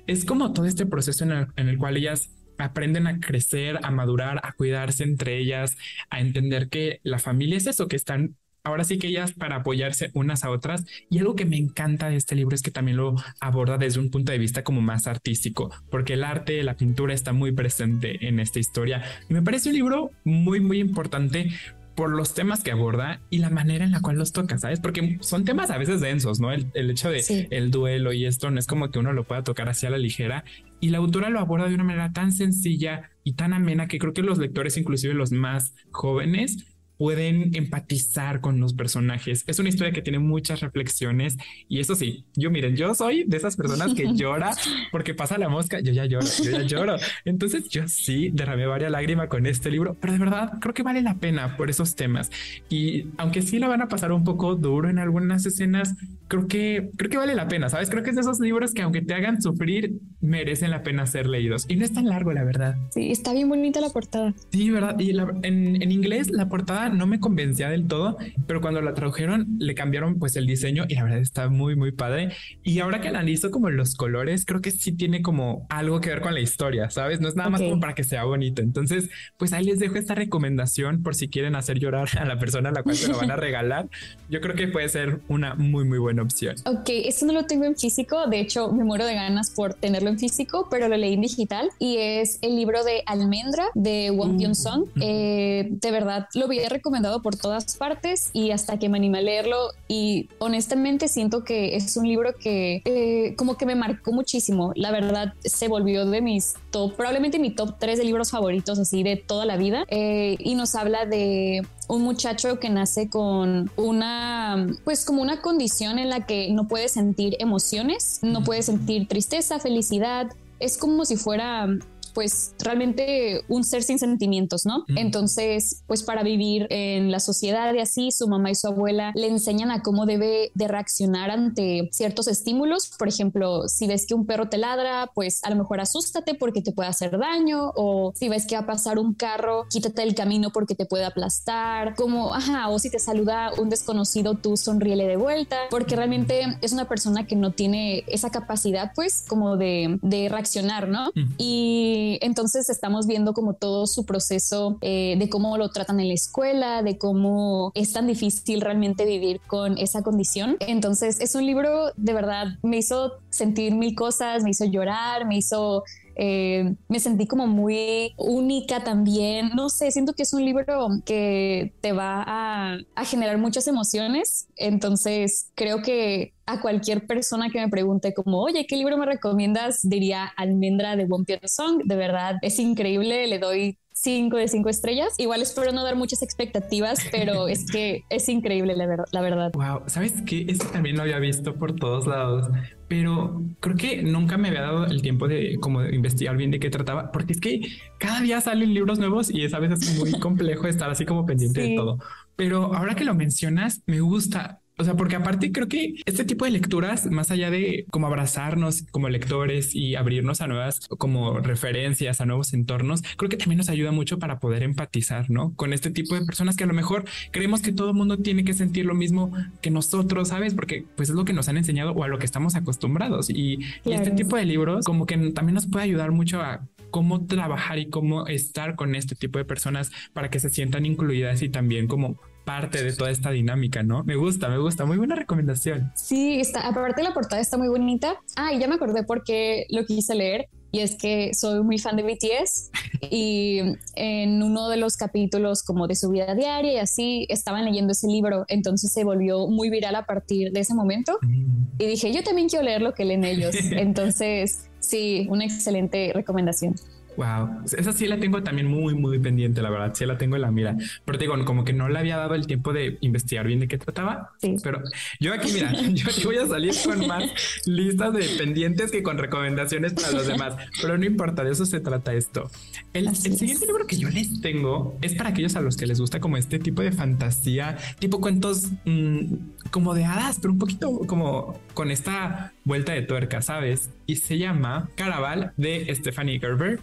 es 0.07 0.25
como 0.25 0.53
todo 0.53 0.65
este 0.65 0.85
proceso 0.85 1.23
en 1.23 1.69
el, 1.69 1.77
cual 1.77 1.97
ellas 1.97 2.29
aprenden 2.57 3.07
a 3.07 3.19
crecer, 3.19 3.79
a 3.83 3.91
madurar, 3.91 4.39
a 4.43 4.53
cuidarse 4.53 5.03
entre 5.03 5.37
ellas, 5.37 5.77
a 6.09 6.21
entender 6.21 6.69
que 6.69 6.99
la 7.03 7.19
familia 7.19 7.57
es 7.57 7.67
eso, 7.67 7.87
que 7.87 7.95
están 7.95 8.35
ahora 8.63 8.83
sí 8.83 8.99
que 8.99 9.07
ellas 9.07 9.33
para 9.33 9.57
apoyarse 9.57 10.11
unas 10.13 10.43
a 10.43 10.51
otras. 10.51 10.85
Y 11.09 11.19
algo 11.19 11.35
que 11.35 11.45
me 11.45 11.57
encanta 11.57 12.09
de 12.09 12.15
este 12.15 12.35
libro 12.35 12.55
es 12.55 12.61
que 12.61 12.71
también 12.71 12.97
lo 12.97 13.15
aborda 13.39 13.77
desde 13.77 13.99
un 13.99 14.11
punto 14.11 14.31
de 14.31 14.37
vista 14.37 14.63
como 14.63 14.81
más 14.81 15.07
artístico, 15.07 15.71
porque 15.89 16.13
el 16.13 16.23
arte, 16.23 16.61
la 16.63 16.75
pintura 16.75 17.13
está 17.13 17.33
muy 17.33 17.51
presente 17.51 18.27
en 18.27 18.39
esta 18.39 18.59
historia. 18.59 19.03
Y 19.29 19.33
me 19.33 19.41
parece 19.41 19.69
un 19.69 19.75
libro 19.75 20.11
muy, 20.23 20.59
muy 20.59 20.79
importante 20.79 21.49
por 21.95 22.09
los 22.11 22.33
temas 22.33 22.63
que 22.63 22.71
aborda 22.71 23.21
y 23.29 23.39
la 23.39 23.49
manera 23.49 23.83
en 23.83 23.91
la 23.91 24.01
cual 24.01 24.17
los 24.17 24.31
toca, 24.31 24.57
¿sabes? 24.57 24.79
Porque 24.79 25.17
son 25.21 25.45
temas 25.45 25.69
a 25.71 25.77
veces 25.77 26.01
densos, 26.01 26.39
¿no? 26.39 26.51
El, 26.51 26.71
hecho 26.73 27.09
de 27.09 27.47
el 27.51 27.71
duelo 27.71 28.13
y 28.13 28.25
esto 28.25 28.49
no 28.49 28.59
es 28.59 28.67
como 28.67 28.91
que 28.91 28.99
uno 28.99 29.13
lo 29.13 29.23
pueda 29.23 29.43
tocar 29.43 29.69
así 29.69 29.85
a 29.85 29.89
la 29.89 29.97
ligera 29.97 30.43
y 30.79 30.89
la 30.89 30.99
autora 30.99 31.29
lo 31.29 31.39
aborda 31.39 31.67
de 31.67 31.75
una 31.75 31.83
manera 31.83 32.11
tan 32.11 32.31
sencilla 32.31 33.11
y 33.23 33.33
tan 33.33 33.53
amena 33.53 33.87
que 33.87 33.99
creo 33.99 34.13
que 34.13 34.23
los 34.23 34.39
lectores, 34.39 34.77
inclusive 34.77 35.13
los 35.13 35.31
más 35.31 35.73
jóvenes, 35.91 36.65
pueden 37.01 37.55
empatizar 37.55 38.41
con 38.41 38.59
los 38.59 38.75
personajes. 38.75 39.43
Es 39.47 39.57
una 39.57 39.69
historia 39.69 39.91
que 39.91 40.03
tiene 40.03 40.19
muchas 40.19 40.59
reflexiones 40.59 41.35
y 41.67 41.79
eso 41.79 41.95
sí, 41.95 42.25
yo 42.35 42.51
miren, 42.51 42.75
yo 42.75 42.93
soy 42.93 43.23
de 43.23 43.37
esas 43.37 43.55
personas 43.55 43.95
que 43.95 44.05
llora 44.13 44.51
porque 44.91 45.15
pasa 45.15 45.39
la 45.39 45.49
mosca, 45.49 45.79
yo 45.79 45.91
ya 45.93 46.05
lloro, 46.05 46.27
yo 46.43 46.51
ya 46.51 46.61
lloro. 46.61 46.97
Entonces 47.25 47.69
yo 47.69 47.87
sí 47.87 48.29
derramé 48.31 48.67
varias 48.67 48.91
lágrimas 48.91 49.29
con 49.29 49.47
este 49.47 49.71
libro, 49.71 49.97
pero 49.99 50.13
de 50.13 50.19
verdad 50.19 50.59
creo 50.61 50.75
que 50.75 50.83
vale 50.83 51.01
la 51.01 51.15
pena 51.15 51.57
por 51.57 51.71
esos 51.71 51.95
temas. 51.95 52.29
Y 52.69 53.07
aunque 53.17 53.41
sí 53.41 53.57
la 53.57 53.67
van 53.67 53.81
a 53.81 53.87
pasar 53.87 54.11
un 54.11 54.23
poco 54.23 54.53
duro 54.53 54.87
en 54.87 54.99
algunas 54.99 55.43
escenas, 55.47 55.95
creo 56.31 56.47
que 56.47 56.91
creo 56.95 57.11
que 57.11 57.17
vale 57.17 57.35
la 57.35 57.49
pena, 57.49 57.67
¿sabes? 57.67 57.89
Creo 57.89 58.03
que 58.03 58.11
es 58.11 58.15
de 58.15 58.21
esos 58.21 58.39
libros 58.39 58.73
que 58.73 58.81
aunque 58.81 59.01
te 59.01 59.13
hagan 59.13 59.41
sufrir, 59.41 59.95
merecen 60.21 60.71
la 60.71 60.81
pena 60.81 61.05
ser 61.05 61.27
leídos. 61.27 61.65
Y 61.67 61.75
no 61.75 61.83
es 61.83 61.91
tan 61.91 62.07
largo, 62.07 62.31
la 62.31 62.45
verdad. 62.45 62.77
Sí, 62.91 63.11
está 63.11 63.33
bien 63.33 63.49
bonita 63.49 63.81
la 63.81 63.89
portada. 63.89 64.33
Sí, 64.49 64.69
¿verdad? 64.69 64.97
Y 64.97 65.09
en, 65.09 65.81
en 65.81 65.91
inglés 65.91 66.31
la 66.31 66.47
portada 66.47 66.87
no 66.87 67.05
me 67.05 67.19
convencía 67.19 67.69
del 67.69 67.85
todo, 67.85 68.17
pero 68.47 68.61
cuando 68.61 68.81
la 68.81 68.93
tradujeron 68.93 69.57
le 69.59 69.75
cambiaron 69.75 70.19
pues 70.19 70.37
el 70.37 70.47
diseño 70.47 70.85
y 70.87 70.95
la 70.95 71.03
verdad 71.03 71.19
está 71.19 71.49
muy 71.49 71.75
muy 71.75 71.91
padre. 71.91 72.31
Y 72.63 72.79
ahora 72.79 73.01
que 73.01 73.09
analizo 73.09 73.51
como 73.51 73.69
los 73.69 73.95
colores, 73.95 74.45
creo 74.45 74.61
que 74.61 74.71
sí 74.71 74.93
tiene 74.93 75.21
como 75.21 75.67
algo 75.69 75.99
que 75.99 76.11
ver 76.11 76.21
con 76.21 76.33
la 76.33 76.39
historia, 76.39 76.89
¿sabes? 76.89 77.19
No 77.19 77.27
es 77.27 77.35
nada 77.35 77.49
más 77.49 77.61
como 77.61 77.81
para 77.81 77.93
que 77.93 78.05
sea 78.05 78.23
bonito. 78.23 78.61
Entonces, 78.61 79.09
pues 79.35 79.51
ahí 79.51 79.65
les 79.65 79.79
dejo 79.79 79.97
esta 79.97 80.15
recomendación 80.15 81.03
por 81.03 81.13
si 81.13 81.27
quieren 81.27 81.55
hacer 81.55 81.77
llorar 81.77 82.07
a 82.17 82.23
la 82.23 82.39
persona 82.39 82.69
a 82.69 82.71
la 82.71 82.83
cual 82.83 82.95
se 82.95 83.09
lo 83.09 83.17
van 83.17 83.31
a 83.31 83.35
regalar. 83.47 83.89
Yo 84.29 84.39
creo 84.39 84.55
que 84.55 84.69
puede 84.69 84.87
ser 84.87 85.19
una 85.27 85.55
muy 85.55 85.83
muy 85.83 85.99
buena 85.99 86.20
opción. 86.21 86.55
Ok, 86.65 86.89
esto 86.89 87.25
no 87.25 87.33
lo 87.33 87.45
tengo 87.45 87.65
en 87.65 87.75
físico, 87.75 88.27
de 88.27 88.39
hecho 88.39 88.71
me 88.71 88.83
muero 88.83 89.05
de 89.05 89.15
ganas 89.15 89.49
por 89.51 89.73
tenerlo 89.73 90.09
en 90.09 90.19
físico, 90.19 90.67
pero 90.69 90.87
lo 90.87 90.97
leí 90.97 91.13
en 91.13 91.21
digital 91.21 91.69
y 91.79 91.97
es 91.97 92.39
el 92.41 92.55
libro 92.55 92.83
de 92.83 93.03
Almendra 93.05 93.65
de 93.73 94.11
Wong 94.11 94.37
Byung 94.37 94.55
Song. 94.55 94.85
Mm. 94.95 95.01
Eh, 95.01 95.67
de 95.69 95.91
verdad 95.91 96.27
lo 96.33 96.45
había 96.45 96.67
recomendado 96.69 97.21
por 97.21 97.35
todas 97.35 97.77
partes 97.77 98.29
y 98.33 98.51
hasta 98.51 98.77
que 98.79 98.89
me 98.89 98.97
animé 98.97 99.19
a 99.19 99.21
leerlo 99.21 99.71
y 99.87 100.29
honestamente 100.39 101.07
siento 101.07 101.43
que 101.43 101.75
es 101.75 101.97
un 101.97 102.07
libro 102.07 102.33
que 102.33 102.81
eh, 102.85 103.35
como 103.35 103.57
que 103.57 103.65
me 103.65 103.75
marcó 103.75 104.11
muchísimo. 104.11 104.71
La 104.75 104.91
verdad 104.91 105.33
se 105.43 105.67
volvió 105.67 106.05
de 106.05 106.21
mis 106.21 106.55
top, 106.71 106.95
probablemente 106.95 107.37
mi 107.37 107.51
top 107.51 107.75
3 107.77 107.99
de 107.99 108.05
libros 108.05 108.31
favoritos 108.31 108.79
así 108.79 109.03
de 109.03 109.17
toda 109.17 109.45
la 109.45 109.57
vida. 109.57 109.85
Eh, 109.89 110.37
y 110.39 110.55
nos 110.55 110.75
habla 110.75 111.05
de 111.05 111.65
un 111.87 112.01
muchacho 112.01 112.59
que 112.59 112.69
nace 112.69 113.09
con 113.09 113.69
una, 113.75 114.67
pues 114.83 115.05
como 115.05 115.21
una 115.21 115.41
condición 115.41 115.99
en 115.99 116.09
la 116.09 116.25
que 116.25 116.49
no 116.51 116.67
puede 116.67 116.87
sentir 116.87 117.35
emociones, 117.39 118.19
no 118.21 118.43
puede 118.43 118.63
sentir 118.63 119.07
tristeza, 119.07 119.59
felicidad, 119.59 120.31
es 120.59 120.77
como 120.77 121.05
si 121.05 121.17
fuera 121.17 121.67
pues 122.13 122.53
realmente 122.59 123.41
un 123.47 123.63
ser 123.63 123.83
sin 123.83 123.99
sentimientos, 123.99 124.65
¿no? 124.65 124.85
Entonces, 124.95 125.83
pues 125.87 126.03
para 126.03 126.23
vivir 126.23 126.67
en 126.69 127.11
la 127.11 127.19
sociedad 127.19 127.73
y 127.73 127.79
así, 127.79 128.11
su 128.11 128.27
mamá 128.27 128.51
y 128.51 128.55
su 128.55 128.67
abuela 128.67 129.11
le 129.15 129.27
enseñan 129.27 129.71
a 129.71 129.81
cómo 129.81 130.05
debe 130.05 130.51
de 130.53 130.67
reaccionar 130.67 131.31
ante 131.31 131.89
ciertos 131.91 132.27
estímulos. 132.27 132.91
Por 132.97 133.07
ejemplo, 133.07 133.67
si 133.67 133.87
ves 133.87 134.05
que 134.05 134.13
un 134.13 134.25
perro 134.25 134.49
te 134.49 134.57
ladra, 134.57 135.09
pues 135.13 135.41
a 135.43 135.49
lo 135.49 135.55
mejor 135.55 135.81
asústate 135.81 136.35
porque 136.35 136.61
te 136.61 136.71
puede 136.71 136.89
hacer 136.89 137.17
daño 137.17 137.71
o 137.75 138.13
si 138.15 138.29
ves 138.29 138.45
que 138.45 138.55
va 138.55 138.61
a 138.61 138.65
pasar 138.65 138.99
un 138.99 139.13
carro, 139.13 139.65
quítate 139.69 140.01
del 140.01 140.15
camino 140.15 140.51
porque 140.51 140.75
te 140.75 140.85
puede 140.85 141.05
aplastar, 141.05 141.95
como, 141.95 142.33
ajá, 142.33 142.69
o 142.69 142.79
si 142.79 142.89
te 142.89 142.99
saluda 142.99 143.51
un 143.57 143.69
desconocido, 143.69 144.35
tú 144.35 144.57
sonríele 144.57 145.07
de 145.07 145.17
vuelta, 145.17 145.57
porque 145.69 145.95
realmente 145.95 146.57
es 146.61 146.73
una 146.73 146.87
persona 146.87 147.25
que 147.27 147.35
no 147.35 147.51
tiene 147.51 148.03
esa 148.07 148.29
capacidad, 148.29 148.91
pues, 148.95 149.25
como 149.27 149.57
de, 149.57 149.99
de 150.01 150.29
reaccionar, 150.29 150.87
¿no? 150.87 151.11
Y 151.37 152.00
entonces 152.21 152.69
estamos 152.69 153.07
viendo 153.07 153.33
como 153.33 153.53
todo 153.53 153.87
su 153.87 154.05
proceso 154.05 154.77
eh, 154.81 155.15
de 155.17 155.29
cómo 155.29 155.57
lo 155.57 155.69
tratan 155.69 155.99
en 155.99 156.07
la 156.07 156.13
escuela, 156.13 156.83
de 156.83 156.97
cómo 156.97 157.71
es 157.75 157.93
tan 157.93 158.07
difícil 158.07 158.61
realmente 158.61 159.05
vivir 159.05 159.41
con 159.47 159.77
esa 159.77 160.01
condición. 160.01 160.57
Entonces 160.59 161.19
es 161.19 161.35
un 161.35 161.45
libro 161.45 161.91
de 161.95 162.13
verdad, 162.13 162.47
me 162.61 162.77
hizo 162.77 163.13
sentir 163.29 163.73
mil 163.75 163.95
cosas, 163.95 164.43
me 164.43 164.51
hizo 164.51 164.65
llorar, 164.65 165.25
me 165.25 165.37
hizo 165.37 165.83
eh, 166.15 166.75
me 166.87 166.99
sentí 166.99 167.27
como 167.27 167.47
muy 167.47 168.13
única 168.17 168.83
también. 168.83 169.51
No 169.55 169.69
sé, 169.69 169.91
siento 169.91 170.13
que 170.13 170.23
es 170.23 170.33
un 170.33 170.43
libro 170.45 170.89
que 171.05 171.73
te 171.81 171.91
va 171.93 172.23
a, 172.27 172.77
generar 173.05 173.37
muchas 173.37 173.67
emociones. 173.67 174.47
Entonces, 174.55 175.51
creo 175.55 175.81
que 175.81 176.33
a 176.45 176.61
cualquier 176.61 177.07
persona 177.07 177.49
que 177.49 177.59
me 177.59 177.69
pregunte 177.69 178.13
como, 178.13 178.41
oye, 178.41 178.65
¿qué 178.67 178.77
libro 178.77 178.97
me 178.97 179.05
recomiendas? 179.05 179.81
Diría 179.83 180.25
Almendra 180.37 180.95
de 180.95 181.07
One 181.09 181.25
Piano 181.25 181.47
Song. 181.47 181.81
De 181.85 181.95
verdad, 181.95 182.35
es 182.41 182.59
increíble. 182.59 183.27
Le 183.27 183.39
doy 183.39 183.77
cinco 183.93 184.37
de 184.37 184.47
cinco 184.47 184.69
estrellas. 184.69 185.13
Igual 185.17 185.41
espero 185.41 185.71
no 185.71 185.83
dar 185.83 185.95
muchas 185.95 186.21
expectativas, 186.21 186.99
pero 187.11 187.47
es 187.47 187.65
que 187.69 188.03
es 188.09 188.27
increíble 188.29 188.75
la, 188.75 188.87
verdad, 188.87 189.05
la 189.11 189.21
verdad. 189.21 189.51
Wow, 189.53 189.83
¿sabes 189.87 190.13
qué? 190.25 190.45
Este 190.47 190.65
también 190.67 190.97
lo 190.97 191.03
había 191.03 191.19
visto 191.19 191.55
por 191.55 191.75
todos 191.75 192.07
lados, 192.07 192.47
pero 192.91 193.41
creo 193.61 193.77
que 193.77 194.03
nunca 194.03 194.37
me 194.37 194.49
había 194.49 194.63
dado 194.63 194.85
el 194.85 195.01
tiempo 195.01 195.29
de 195.29 195.55
como 195.61 195.81
investigar 195.85 196.35
bien 196.35 196.51
de 196.51 196.59
qué 196.59 196.69
trataba, 196.69 197.09
porque 197.13 197.31
es 197.31 197.39
que 197.39 197.61
cada 197.97 198.19
día 198.19 198.41
salen 198.41 198.73
libros 198.73 198.99
nuevos 198.99 199.33
y 199.33 199.45
es 199.45 199.53
a 199.53 199.59
veces 199.59 199.97
muy 199.97 200.11
complejo 200.19 200.67
estar 200.67 200.89
así 200.89 201.05
como 201.05 201.25
pendiente 201.25 201.61
de 201.61 201.75
todo. 201.77 201.99
Pero 202.35 202.75
ahora 202.75 202.93
que 202.93 203.05
lo 203.05 203.15
mencionas, 203.15 203.81
me 203.85 204.01
gusta 204.01 204.59
o 204.81 204.83
sea, 204.83 204.95
porque 204.95 205.15
aparte 205.15 205.51
creo 205.51 205.67
que 205.67 206.01
este 206.05 206.25
tipo 206.25 206.45
de 206.45 206.51
lecturas, 206.51 207.05
más 207.05 207.31
allá 207.31 207.51
de 207.51 207.85
como 207.91 208.07
abrazarnos 208.07 208.83
como 208.91 209.09
lectores 209.09 209.75
y 209.75 209.95
abrirnos 209.95 210.41
a 210.41 210.47
nuevas 210.47 210.87
como 210.97 211.39
referencias, 211.39 212.19
a 212.19 212.25
nuevos 212.25 212.53
entornos, 212.53 213.03
creo 213.15 213.29
que 213.29 213.37
también 213.37 213.59
nos 213.59 213.69
ayuda 213.69 213.91
mucho 213.91 214.19
para 214.19 214.39
poder 214.39 214.63
empatizar, 214.63 215.29
¿no? 215.29 215.53
Con 215.55 215.71
este 215.71 215.91
tipo 215.91 216.15
de 216.15 216.25
personas 216.25 216.55
que 216.57 216.63
a 216.63 216.67
lo 216.67 216.73
mejor 216.73 217.05
creemos 217.31 217.61
que 217.61 217.71
todo 217.71 217.89
el 217.89 217.95
mundo 217.95 218.17
tiene 218.17 218.43
que 218.43 218.53
sentir 218.53 218.85
lo 218.85 218.95
mismo 218.95 219.31
que 219.61 219.69
nosotros, 219.69 220.29
¿sabes? 220.29 220.55
Porque 220.55 220.85
pues 220.95 221.09
es 221.09 221.15
lo 221.15 221.25
que 221.25 221.33
nos 221.33 221.47
han 221.47 221.57
enseñado 221.57 221.91
o 221.91 222.03
a 222.03 222.07
lo 222.07 222.17
que 222.17 222.25
estamos 222.25 222.55
acostumbrados. 222.55 223.29
Y, 223.29 223.59
y 223.85 223.93
este 223.93 224.11
tipo 224.11 224.35
de 224.35 224.45
libros 224.45 224.85
como 224.85 225.05
que 225.05 225.15
también 225.31 225.53
nos 225.53 225.67
puede 225.67 225.85
ayudar 225.85 226.11
mucho 226.11 226.41
a 226.41 226.67
cómo 226.89 227.25
trabajar 227.25 227.79
y 227.79 227.89
cómo 227.89 228.27
estar 228.27 228.75
con 228.75 228.95
este 228.95 229.15
tipo 229.15 229.39
de 229.39 229.45
personas 229.45 229.91
para 230.13 230.29
que 230.29 230.39
se 230.39 230.49
sientan 230.49 230.85
incluidas 230.85 231.41
y 231.41 231.49
también 231.49 231.87
como 231.87 232.19
parte 232.45 232.83
de 232.83 232.93
toda 232.93 233.11
esta 233.11 233.31
dinámica, 233.31 233.83
¿no? 233.83 234.03
Me 234.03 234.15
gusta, 234.15 234.49
me 234.49 234.57
gusta. 234.57 234.85
Muy 234.85 234.97
buena 234.97 235.15
recomendación. 235.15 235.91
Sí, 235.95 236.39
está, 236.39 236.67
aparte 236.67 237.03
la 237.03 237.13
portada 237.13 237.41
está 237.41 237.57
muy 237.57 237.67
bonita. 237.67 238.15
Ah, 238.35 238.53
y 238.53 238.59
ya 238.59 238.67
me 238.67 238.75
acordé 238.75 239.03
porque 239.03 239.65
lo 239.69 239.85
quise 239.85 240.15
leer 240.15 240.49
y 240.71 240.79
es 240.79 240.95
que 240.95 241.33
soy 241.33 241.63
muy 241.63 241.77
fan 241.77 241.97
de 241.97 242.03
BTS 242.03 242.71
y 243.09 243.59
en 243.95 244.41
uno 244.41 244.69
de 244.69 244.77
los 244.77 244.95
capítulos 244.95 245.63
como 245.63 245.87
de 245.87 245.95
su 245.95 246.09
vida 246.09 246.33
diaria 246.33 246.73
y 246.73 246.77
así 246.77 247.25
estaban 247.29 247.65
leyendo 247.65 247.91
ese 247.91 248.07
libro, 248.07 248.45
entonces 248.47 248.91
se 248.91 249.03
volvió 249.03 249.47
muy 249.47 249.69
viral 249.69 249.95
a 249.95 250.05
partir 250.05 250.51
de 250.51 250.61
ese 250.61 250.73
momento 250.73 251.19
mm. 251.21 251.63
y 251.77 251.85
dije, 251.87 252.13
yo 252.13 252.23
también 252.23 252.47
quiero 252.47 252.63
leer 252.63 252.81
lo 252.81 252.93
que 252.93 253.03
leen 253.03 253.25
ellos, 253.25 253.55
entonces 253.71 254.69
sí, 254.79 255.27
una 255.29 255.43
excelente 255.45 256.11
recomendación. 256.13 256.75
Wow, 257.17 257.63
esa 257.65 257.91
sí 257.91 258.07
la 258.07 258.17
tengo 258.17 258.41
también 258.41 258.67
muy, 258.67 258.95
muy 258.95 259.19
pendiente, 259.19 259.61
la 259.61 259.69
verdad. 259.69 259.93
Sí 259.93 260.05
la 260.05 260.17
tengo 260.17 260.35
en 260.37 260.43
la 260.43 260.51
mira. 260.51 260.77
Pero 261.05 261.17
te 261.17 261.25
digo, 261.25 261.45
como 261.45 261.63
que 261.63 261.73
no 261.73 261.89
le 261.89 261.99
había 261.99 262.17
dado 262.17 262.35
el 262.35 262.47
tiempo 262.47 262.73
de 262.73 262.97
investigar 263.01 263.47
bien 263.47 263.59
de 263.59 263.67
qué 263.67 263.77
trataba. 263.77 264.31
Sí. 264.39 264.55
Pero 264.63 264.81
yo 265.19 265.33
aquí, 265.33 265.51
mira, 265.53 265.73
yo 265.93 266.09
aquí 266.09 266.23
voy 266.23 266.37
a 266.37 266.47
salir 266.47 266.73
con 266.85 267.07
más 267.07 267.23
listas 267.65 268.13
de 268.13 268.23
pendientes 268.37 268.91
que 268.91 269.03
con 269.03 269.17
recomendaciones 269.17 269.93
para 269.93 270.11
los 270.11 270.27
demás. 270.27 270.55
Pero 270.81 270.97
no 270.97 271.05
importa, 271.05 271.43
de 271.43 271.51
eso 271.51 271.65
se 271.65 271.79
trata 271.79 272.13
esto. 272.13 272.49
El, 272.93 273.13
siguiente 273.15 273.65
libro 273.65 273.87
que 273.87 273.97
yo 273.97 274.09
les 274.09 274.41
tengo 274.41 274.97
es 275.01 275.15
para 275.15 275.29
aquellos 275.29 275.55
a 275.55 275.61
los 275.61 275.77
que 275.77 275.85
les 275.85 275.99
gusta 275.99 276.19
como 276.19 276.37
este 276.37 276.59
tipo 276.59 276.81
de 276.81 276.91
fantasía, 276.91 277.77
tipo 277.99 278.21
cuentos 278.21 278.69
mm, 278.85 279.35
como 279.69 279.93
de 279.93 280.05
hadas, 280.05 280.39
pero 280.41 280.53
un 280.53 280.59
poquito 280.59 280.99
como 281.07 281.59
con 281.73 281.91
esta 281.91 282.53
vuelta 282.63 282.93
de 282.93 283.01
tuerca, 283.01 283.41
¿sabes? 283.41 283.89
Y 284.11 284.17
se 284.17 284.37
llama 284.37 284.89
Caraval 284.95 285.53
de 285.55 285.87
Stephanie 285.95 286.37
Gerber. 286.37 286.81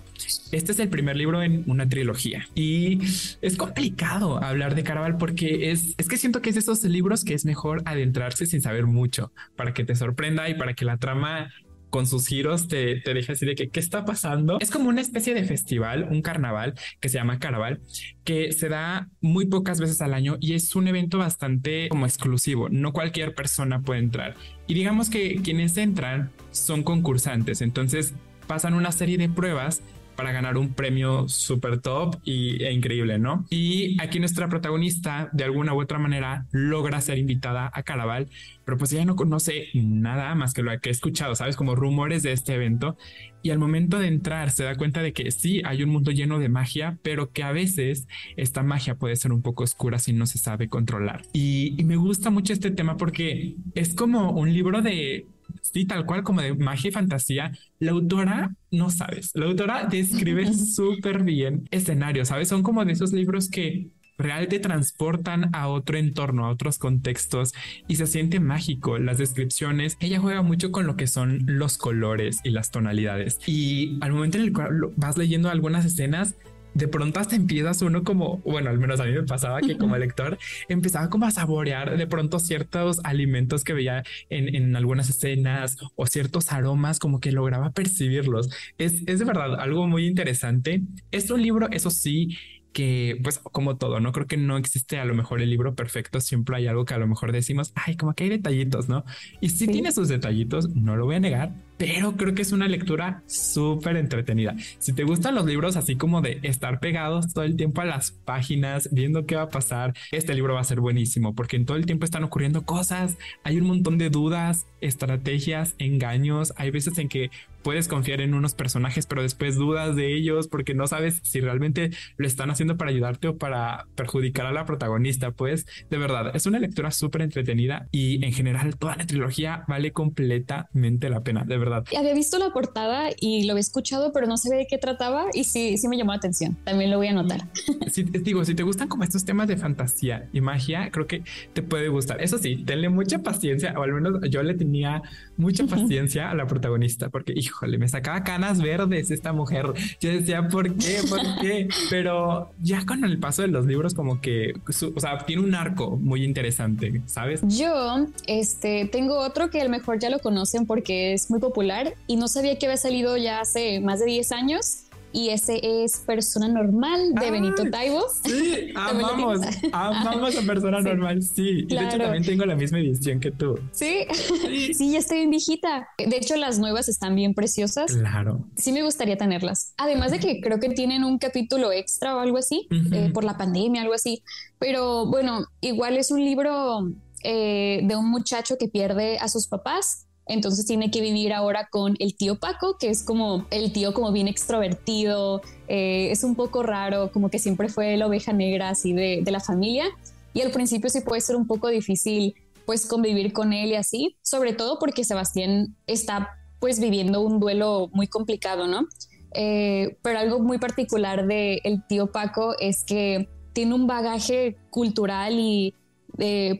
Este 0.50 0.72
es 0.72 0.78
el 0.78 0.88
primer 0.88 1.14
libro 1.14 1.42
en 1.42 1.62
una 1.66 1.86
trilogía 1.86 2.48
y 2.54 3.00
es 3.42 3.54
complicado 3.58 4.42
hablar 4.42 4.74
de 4.74 4.82
Caraval 4.82 5.18
porque 5.18 5.70
es, 5.70 5.94
es 5.98 6.08
que 6.08 6.16
siento 6.16 6.40
que 6.40 6.48
es 6.48 6.54
de 6.54 6.62
esos 6.62 6.82
libros 6.84 7.26
que 7.26 7.34
es 7.34 7.44
mejor 7.44 7.82
adentrarse 7.84 8.46
sin 8.46 8.62
saber 8.62 8.86
mucho 8.86 9.30
para 9.56 9.74
que 9.74 9.84
te 9.84 9.94
sorprenda 9.94 10.48
y 10.48 10.54
para 10.54 10.72
que 10.72 10.86
la 10.86 10.96
trama 10.96 11.52
con 11.90 12.06
sus 12.06 12.26
giros 12.26 12.68
te, 12.68 13.00
te 13.00 13.14
deja 13.14 13.32
así 13.32 13.46
de 13.46 13.54
que 13.54 13.68
qué 13.68 13.80
está 13.80 14.04
pasando. 14.04 14.58
Es 14.60 14.70
como 14.70 14.88
una 14.88 15.00
especie 15.00 15.34
de 15.34 15.44
festival, 15.44 16.08
un 16.10 16.22
carnaval 16.22 16.74
que 17.00 17.08
se 17.08 17.18
llama 17.18 17.38
Caraval, 17.38 17.80
que 18.24 18.52
se 18.52 18.68
da 18.68 19.08
muy 19.20 19.46
pocas 19.46 19.80
veces 19.80 20.00
al 20.02 20.14
año 20.14 20.36
y 20.40 20.54
es 20.54 20.74
un 20.76 20.88
evento 20.88 21.18
bastante 21.18 21.88
como 21.88 22.06
exclusivo. 22.06 22.68
No 22.68 22.92
cualquier 22.92 23.34
persona 23.34 23.80
puede 23.80 24.00
entrar. 24.00 24.34
Y 24.66 24.74
digamos 24.74 25.10
que 25.10 25.40
quienes 25.42 25.76
entran 25.76 26.30
son 26.50 26.82
concursantes, 26.82 27.62
entonces 27.62 28.14
pasan 28.46 28.74
una 28.74 28.92
serie 28.92 29.18
de 29.18 29.28
pruebas 29.28 29.82
para 30.18 30.32
ganar 30.32 30.58
un 30.58 30.74
premio 30.74 31.28
súper 31.28 31.80
top 31.80 32.16
y, 32.24 32.60
e 32.64 32.72
increíble, 32.72 33.20
¿no? 33.20 33.46
Y 33.50 33.96
aquí 34.02 34.18
nuestra 34.18 34.48
protagonista, 34.48 35.30
de 35.32 35.44
alguna 35.44 35.74
u 35.74 35.80
otra 35.80 36.00
manera, 36.00 36.44
logra 36.50 37.00
ser 37.00 37.18
invitada 37.18 37.70
a 37.72 37.84
Caraval, 37.84 38.26
pero 38.64 38.76
pues 38.76 38.92
ella 38.92 39.04
no 39.04 39.14
conoce 39.14 39.68
nada 39.74 40.34
más 40.34 40.54
que 40.54 40.64
lo 40.64 40.76
que 40.80 40.88
he 40.88 40.92
escuchado, 40.92 41.36
¿sabes? 41.36 41.54
Como 41.54 41.76
rumores 41.76 42.24
de 42.24 42.32
este 42.32 42.54
evento. 42.54 42.96
Y 43.44 43.50
al 43.50 43.60
momento 43.60 44.00
de 44.00 44.08
entrar 44.08 44.50
se 44.50 44.64
da 44.64 44.74
cuenta 44.74 45.02
de 45.02 45.12
que 45.12 45.30
sí, 45.30 45.62
hay 45.64 45.84
un 45.84 45.90
mundo 45.90 46.10
lleno 46.10 46.40
de 46.40 46.48
magia, 46.48 46.98
pero 47.04 47.30
que 47.30 47.44
a 47.44 47.52
veces 47.52 48.08
esta 48.36 48.64
magia 48.64 48.96
puede 48.96 49.14
ser 49.14 49.30
un 49.30 49.42
poco 49.42 49.62
oscura 49.62 50.00
si 50.00 50.12
no 50.12 50.26
se 50.26 50.38
sabe 50.38 50.68
controlar. 50.68 51.22
y 51.32 51.76
me 51.84 51.94
gusta 51.94 52.30
mucho 52.30 52.52
este 52.52 52.72
tema 52.72 52.96
porque 52.96 53.54
es 53.76 53.94
como 53.94 54.32
un 54.32 54.52
libro 54.52 54.82
de 54.82 55.28
sí, 55.72 55.84
tal 55.84 56.06
cual 56.06 56.22
como 56.22 56.40
de 56.40 56.54
magia 56.54 56.88
y 56.88 56.92
fantasía, 56.92 57.52
la 57.78 57.92
autora 57.92 58.54
no 58.70 58.90
sabes, 58.90 59.32
la 59.34 59.46
autora 59.46 59.84
describe 59.84 60.52
súper 60.54 61.22
bien 61.22 61.68
escenarios, 61.70 62.28
¿sabes? 62.28 62.48
Son 62.48 62.62
como 62.62 62.84
de 62.84 62.92
esos 62.92 63.12
libros 63.12 63.48
que 63.48 63.90
real 64.18 64.48
te 64.48 64.58
transportan 64.58 65.54
a 65.54 65.68
otro 65.68 65.96
entorno, 65.96 66.46
a 66.46 66.50
otros 66.50 66.78
contextos 66.78 67.54
y 67.86 67.96
se 67.96 68.06
siente 68.06 68.40
mágico. 68.40 68.98
Las 68.98 69.18
descripciones, 69.18 69.96
ella 70.00 70.18
juega 70.18 70.42
mucho 70.42 70.72
con 70.72 70.86
lo 70.86 70.96
que 70.96 71.06
son 71.06 71.44
los 71.46 71.78
colores 71.78 72.40
y 72.42 72.50
las 72.50 72.70
tonalidades. 72.70 73.38
Y 73.46 73.96
al 74.00 74.12
momento 74.12 74.38
en 74.38 74.44
el 74.44 74.52
cual 74.52 74.90
vas 74.96 75.16
leyendo 75.16 75.48
algunas 75.48 75.84
escenas, 75.84 76.36
de 76.74 76.88
pronto 76.88 77.20
hasta 77.20 77.36
empiezas 77.36 77.82
uno 77.82 78.04
como, 78.04 78.38
bueno, 78.38 78.70
al 78.70 78.78
menos 78.78 79.00
a 79.00 79.04
mí 79.04 79.12
me 79.12 79.22
pasaba 79.22 79.60
que 79.60 79.76
como 79.76 79.96
lector 79.96 80.38
empezaba 80.68 81.08
como 81.08 81.26
a 81.26 81.30
saborear 81.30 81.96
de 81.96 82.06
pronto 82.06 82.38
ciertos 82.38 83.00
alimentos 83.04 83.64
que 83.64 83.72
veía 83.72 84.04
en, 84.30 84.54
en 84.54 84.76
algunas 84.76 85.08
escenas 85.08 85.76
o 85.96 86.06
ciertos 86.06 86.52
aromas 86.52 86.98
como 86.98 87.20
que 87.20 87.32
lograba 87.32 87.70
percibirlos. 87.70 88.50
Es, 88.78 89.02
es 89.06 89.18
de 89.18 89.24
verdad 89.24 89.60
algo 89.60 89.86
muy 89.86 90.06
interesante. 90.06 90.82
Es 91.10 91.30
un 91.30 91.42
libro, 91.42 91.68
eso 91.70 91.90
sí, 91.90 92.36
que 92.72 93.18
pues 93.22 93.38
como 93.38 93.76
todo, 93.76 93.98
no 94.00 94.12
creo 94.12 94.26
que 94.26 94.36
no 94.36 94.56
existe 94.56 94.98
a 94.98 95.04
lo 95.04 95.14
mejor 95.14 95.40
el 95.40 95.50
libro 95.50 95.74
perfecto, 95.74 96.20
siempre 96.20 96.56
hay 96.56 96.66
algo 96.66 96.84
que 96.84 96.94
a 96.94 96.98
lo 96.98 97.06
mejor 97.06 97.32
decimos, 97.32 97.72
ay, 97.74 97.96
como 97.96 98.14
que 98.14 98.24
hay 98.24 98.30
detallitos, 98.30 98.88
¿no? 98.88 99.04
Y 99.40 99.48
si 99.48 99.66
tiene 99.66 99.90
sus 99.90 100.08
detallitos, 100.08 100.68
no 100.74 100.96
lo 100.96 101.06
voy 101.06 101.16
a 101.16 101.20
negar, 101.20 101.52
pero 101.78 102.16
creo 102.16 102.34
que 102.34 102.42
es 102.42 102.52
una 102.52 102.68
lectura 102.68 103.22
súper 103.26 103.96
entretenida. 103.96 104.54
Si 104.78 104.92
te 104.92 105.04
gustan 105.04 105.36
los 105.36 105.46
libros 105.46 105.76
así 105.76 105.96
como 105.96 106.20
de 106.20 106.40
estar 106.42 106.80
pegados 106.80 107.32
todo 107.32 107.44
el 107.44 107.56
tiempo 107.56 107.80
a 107.80 107.84
las 107.84 108.10
páginas, 108.10 108.88
viendo 108.92 109.24
qué 109.26 109.36
va 109.36 109.42
a 109.42 109.48
pasar, 109.48 109.94
este 110.10 110.34
libro 110.34 110.54
va 110.54 110.60
a 110.60 110.64
ser 110.64 110.80
buenísimo 110.80 111.34
porque 111.34 111.56
en 111.56 111.64
todo 111.64 111.76
el 111.76 111.86
tiempo 111.86 112.04
están 112.04 112.24
ocurriendo 112.24 112.62
cosas, 112.62 113.16
hay 113.44 113.58
un 113.58 113.68
montón 113.68 113.96
de 113.96 114.10
dudas, 114.10 114.66
estrategias, 114.80 115.74
engaños, 115.78 116.52
hay 116.56 116.70
veces 116.70 116.98
en 116.98 117.08
que 117.08 117.30
puedes 117.62 117.88
confiar 117.88 118.20
en 118.20 118.34
unos 118.34 118.54
personajes, 118.54 119.06
pero 119.06 119.22
después 119.22 119.56
dudas 119.56 119.94
de 119.94 120.14
ellos 120.14 120.48
porque 120.48 120.74
no 120.74 120.86
sabes 120.86 121.20
si 121.22 121.40
realmente 121.40 121.90
lo 122.16 122.26
están 122.26 122.50
haciendo 122.50 122.76
para 122.76 122.90
ayudarte 122.90 123.28
o 123.28 123.36
para 123.36 123.86
perjudicar 123.94 124.46
a 124.46 124.52
la 124.52 124.64
protagonista. 124.64 125.32
Pues 125.32 125.66
de 125.90 125.98
verdad, 125.98 126.34
es 126.34 126.46
una 126.46 126.58
lectura 126.58 126.90
súper 126.90 127.22
entretenida 127.22 127.86
y 127.90 128.24
en 128.24 128.32
general 128.32 128.76
toda 128.76 128.96
la 128.96 129.06
trilogía 129.06 129.64
vale 129.68 129.92
completamente 129.92 131.10
la 131.10 131.22
pena, 131.22 131.44
de 131.44 131.58
verdad 131.58 131.67
había 131.74 132.14
visto 132.14 132.38
la 132.38 132.50
portada 132.50 133.10
y 133.20 133.44
lo 133.44 133.52
había 133.52 133.60
escuchado, 133.60 134.12
pero 134.12 134.26
no 134.26 134.36
sabía 134.36 134.58
de 134.58 134.66
qué 134.66 134.78
trataba 134.78 135.26
y 135.32 135.44
sí, 135.44 135.76
sí 135.78 135.88
me 135.88 135.96
llamó 135.96 136.12
la 136.12 136.18
atención. 136.18 136.56
También 136.64 136.90
lo 136.90 136.98
voy 136.98 137.08
a 137.08 137.10
anotar. 137.10 137.40
Sí, 137.88 138.02
digo, 138.02 138.44
si 138.44 138.54
te 138.54 138.62
gustan 138.62 138.88
como 138.88 139.02
estos 139.02 139.24
temas 139.24 139.48
de 139.48 139.56
fantasía 139.56 140.28
y 140.32 140.42
magia, 140.42 140.90
creo 140.90 141.06
que 141.06 141.22
te 141.54 141.62
puede 141.62 141.88
gustar. 141.88 142.20
Eso 142.22 142.36
sí, 142.36 142.56
tenle 142.56 142.90
mucha 142.90 143.20
paciencia, 143.20 143.74
o 143.78 143.82
al 143.82 143.92
menos 143.92 144.20
yo 144.30 144.42
le 144.42 144.54
tenía 144.54 145.02
mucha 145.38 145.64
paciencia 145.66 146.30
a 146.30 146.34
la 146.34 146.46
protagonista, 146.46 147.08
porque 147.08 147.32
híjole, 147.34 147.78
me 147.78 147.88
sacaba 147.88 148.24
canas 148.24 148.60
verdes 148.60 149.10
esta 149.10 149.32
mujer. 149.32 149.72
Yo 150.00 150.10
decía, 150.10 150.48
¿por 150.48 150.74
qué? 150.74 151.00
¿Por 151.08 151.20
qué? 151.40 151.68
Pero 151.88 152.50
ya 152.60 152.84
con 152.84 153.04
el 153.04 153.18
paso 153.18 153.42
de 153.42 153.48
los 153.48 153.66
libros, 153.66 153.94
como 153.94 154.20
que, 154.20 154.52
o 154.94 155.00
sea, 155.00 155.18
tiene 155.24 155.42
un 155.42 155.54
arco 155.54 155.96
muy 155.96 156.24
interesante, 156.24 157.02
¿sabes? 157.06 157.40
Yo, 157.44 158.06
este, 158.26 158.88
tengo 158.92 159.18
otro 159.18 159.50
que 159.50 159.60
a 159.60 159.64
lo 159.64 159.70
mejor 159.70 159.98
ya 159.98 160.10
lo 160.10 160.18
conocen 160.18 160.66
porque 160.66 161.14
es 161.14 161.30
muy 161.30 161.40
popular 161.40 161.57
y 162.06 162.16
no 162.16 162.28
sabía 162.28 162.56
que 162.58 162.66
había 162.66 162.76
salido 162.76 163.16
ya 163.16 163.40
hace 163.40 163.80
más 163.80 163.98
de 163.98 164.06
10 164.06 164.32
años 164.32 164.84
y 165.12 165.30
ese 165.30 165.58
es 165.62 165.98
Persona 166.06 166.48
Normal 166.48 167.14
de 167.14 167.30
Benito 167.30 167.68
Taibo. 167.70 168.04
Sí, 168.24 168.72
amamos, 168.76 169.40
amamos 169.72 170.36
a 170.36 170.42
Persona 170.42 170.80
Normal, 170.82 171.22
sí. 171.22 171.64
Y 171.66 171.74
de 171.74 171.84
hecho 171.84 171.98
también 171.98 172.24
tengo 172.24 172.44
la 172.44 172.54
misma 172.54 172.78
edición 172.78 173.18
que 173.18 173.30
tú. 173.30 173.58
¿Sí? 173.72 174.06
sí, 174.74 174.92
ya 174.92 174.98
estoy 174.98 175.18
bien 175.18 175.30
viejita. 175.30 175.88
De 175.96 176.16
hecho, 176.16 176.36
las 176.36 176.58
nuevas 176.58 176.88
están 176.88 177.16
bien 177.16 177.34
preciosas. 177.34 177.92
Claro. 177.92 178.44
Sí 178.56 178.72
me 178.72 178.82
gustaría 178.82 179.16
tenerlas. 179.16 179.72
Además 179.78 180.12
de 180.12 180.18
que 180.18 180.40
creo 180.40 180.60
que 180.60 180.68
tienen 180.68 181.04
un 181.04 181.18
capítulo 181.18 181.72
extra 181.72 182.14
o 182.14 182.20
algo 182.20 182.38
así, 182.38 182.68
eh, 182.92 183.10
por 183.12 183.24
la 183.24 183.36
pandemia, 183.36 183.82
algo 183.82 183.94
así. 183.94 184.22
Pero 184.58 185.06
bueno, 185.06 185.46
igual 185.60 185.96
es 185.96 186.10
un 186.10 186.22
libro 186.22 186.92
eh, 187.24 187.80
de 187.82 187.96
un 187.96 188.10
muchacho 188.10 188.56
que 188.58 188.68
pierde 188.68 189.18
a 189.18 189.28
sus 189.28 189.48
papás 189.48 190.07
entonces 190.28 190.66
tiene 190.66 190.90
que 190.90 191.00
vivir 191.00 191.32
ahora 191.32 191.68
con 191.70 191.96
el 191.98 192.16
tío 192.16 192.38
Paco, 192.38 192.76
que 192.78 192.90
es 192.90 193.02
como 193.02 193.46
el 193.50 193.72
tío 193.72 193.94
como 193.94 194.12
bien 194.12 194.28
extrovertido, 194.28 195.40
eh, 195.66 196.10
es 196.10 196.22
un 196.22 196.34
poco 196.34 196.62
raro, 196.62 197.10
como 197.10 197.30
que 197.30 197.38
siempre 197.38 197.68
fue 197.68 197.96
la 197.96 198.06
oveja 198.06 198.32
negra 198.32 198.68
así 198.68 198.92
de, 198.92 199.22
la 199.28 199.40
familia. 199.40 199.86
Y 200.34 200.42
al 200.42 200.50
principio 200.50 200.90
sí 200.90 201.00
puede 201.00 201.20
ser 201.20 201.36
un 201.36 201.46
poco 201.46 201.68
difícil 201.68 202.34
pues 202.66 202.86
convivir 202.86 203.32
con 203.32 203.52
él 203.52 203.70
y 203.70 203.74
así, 203.74 204.16
sobre 204.22 204.52
todo 204.52 204.78
porque 204.78 205.02
Sebastián 205.02 205.74
está 205.86 206.30
pues 206.60 206.80
viviendo 206.80 207.22
un 207.22 207.40
duelo 207.40 207.88
muy 207.92 208.06
complicado, 208.06 208.66
¿no? 208.66 208.86
Eh, 209.32 209.96
pero 210.02 210.18
algo 210.18 210.40
muy 210.40 210.58
particular 210.58 211.26
de 211.26 211.60
el 211.64 211.86
tío 211.86 212.12
Paco 212.12 212.54
es 212.58 212.84
que 212.84 213.28
tiene 213.54 213.74
un 213.74 213.86
bagaje 213.86 214.56
cultural 214.70 215.38
y 215.38 215.74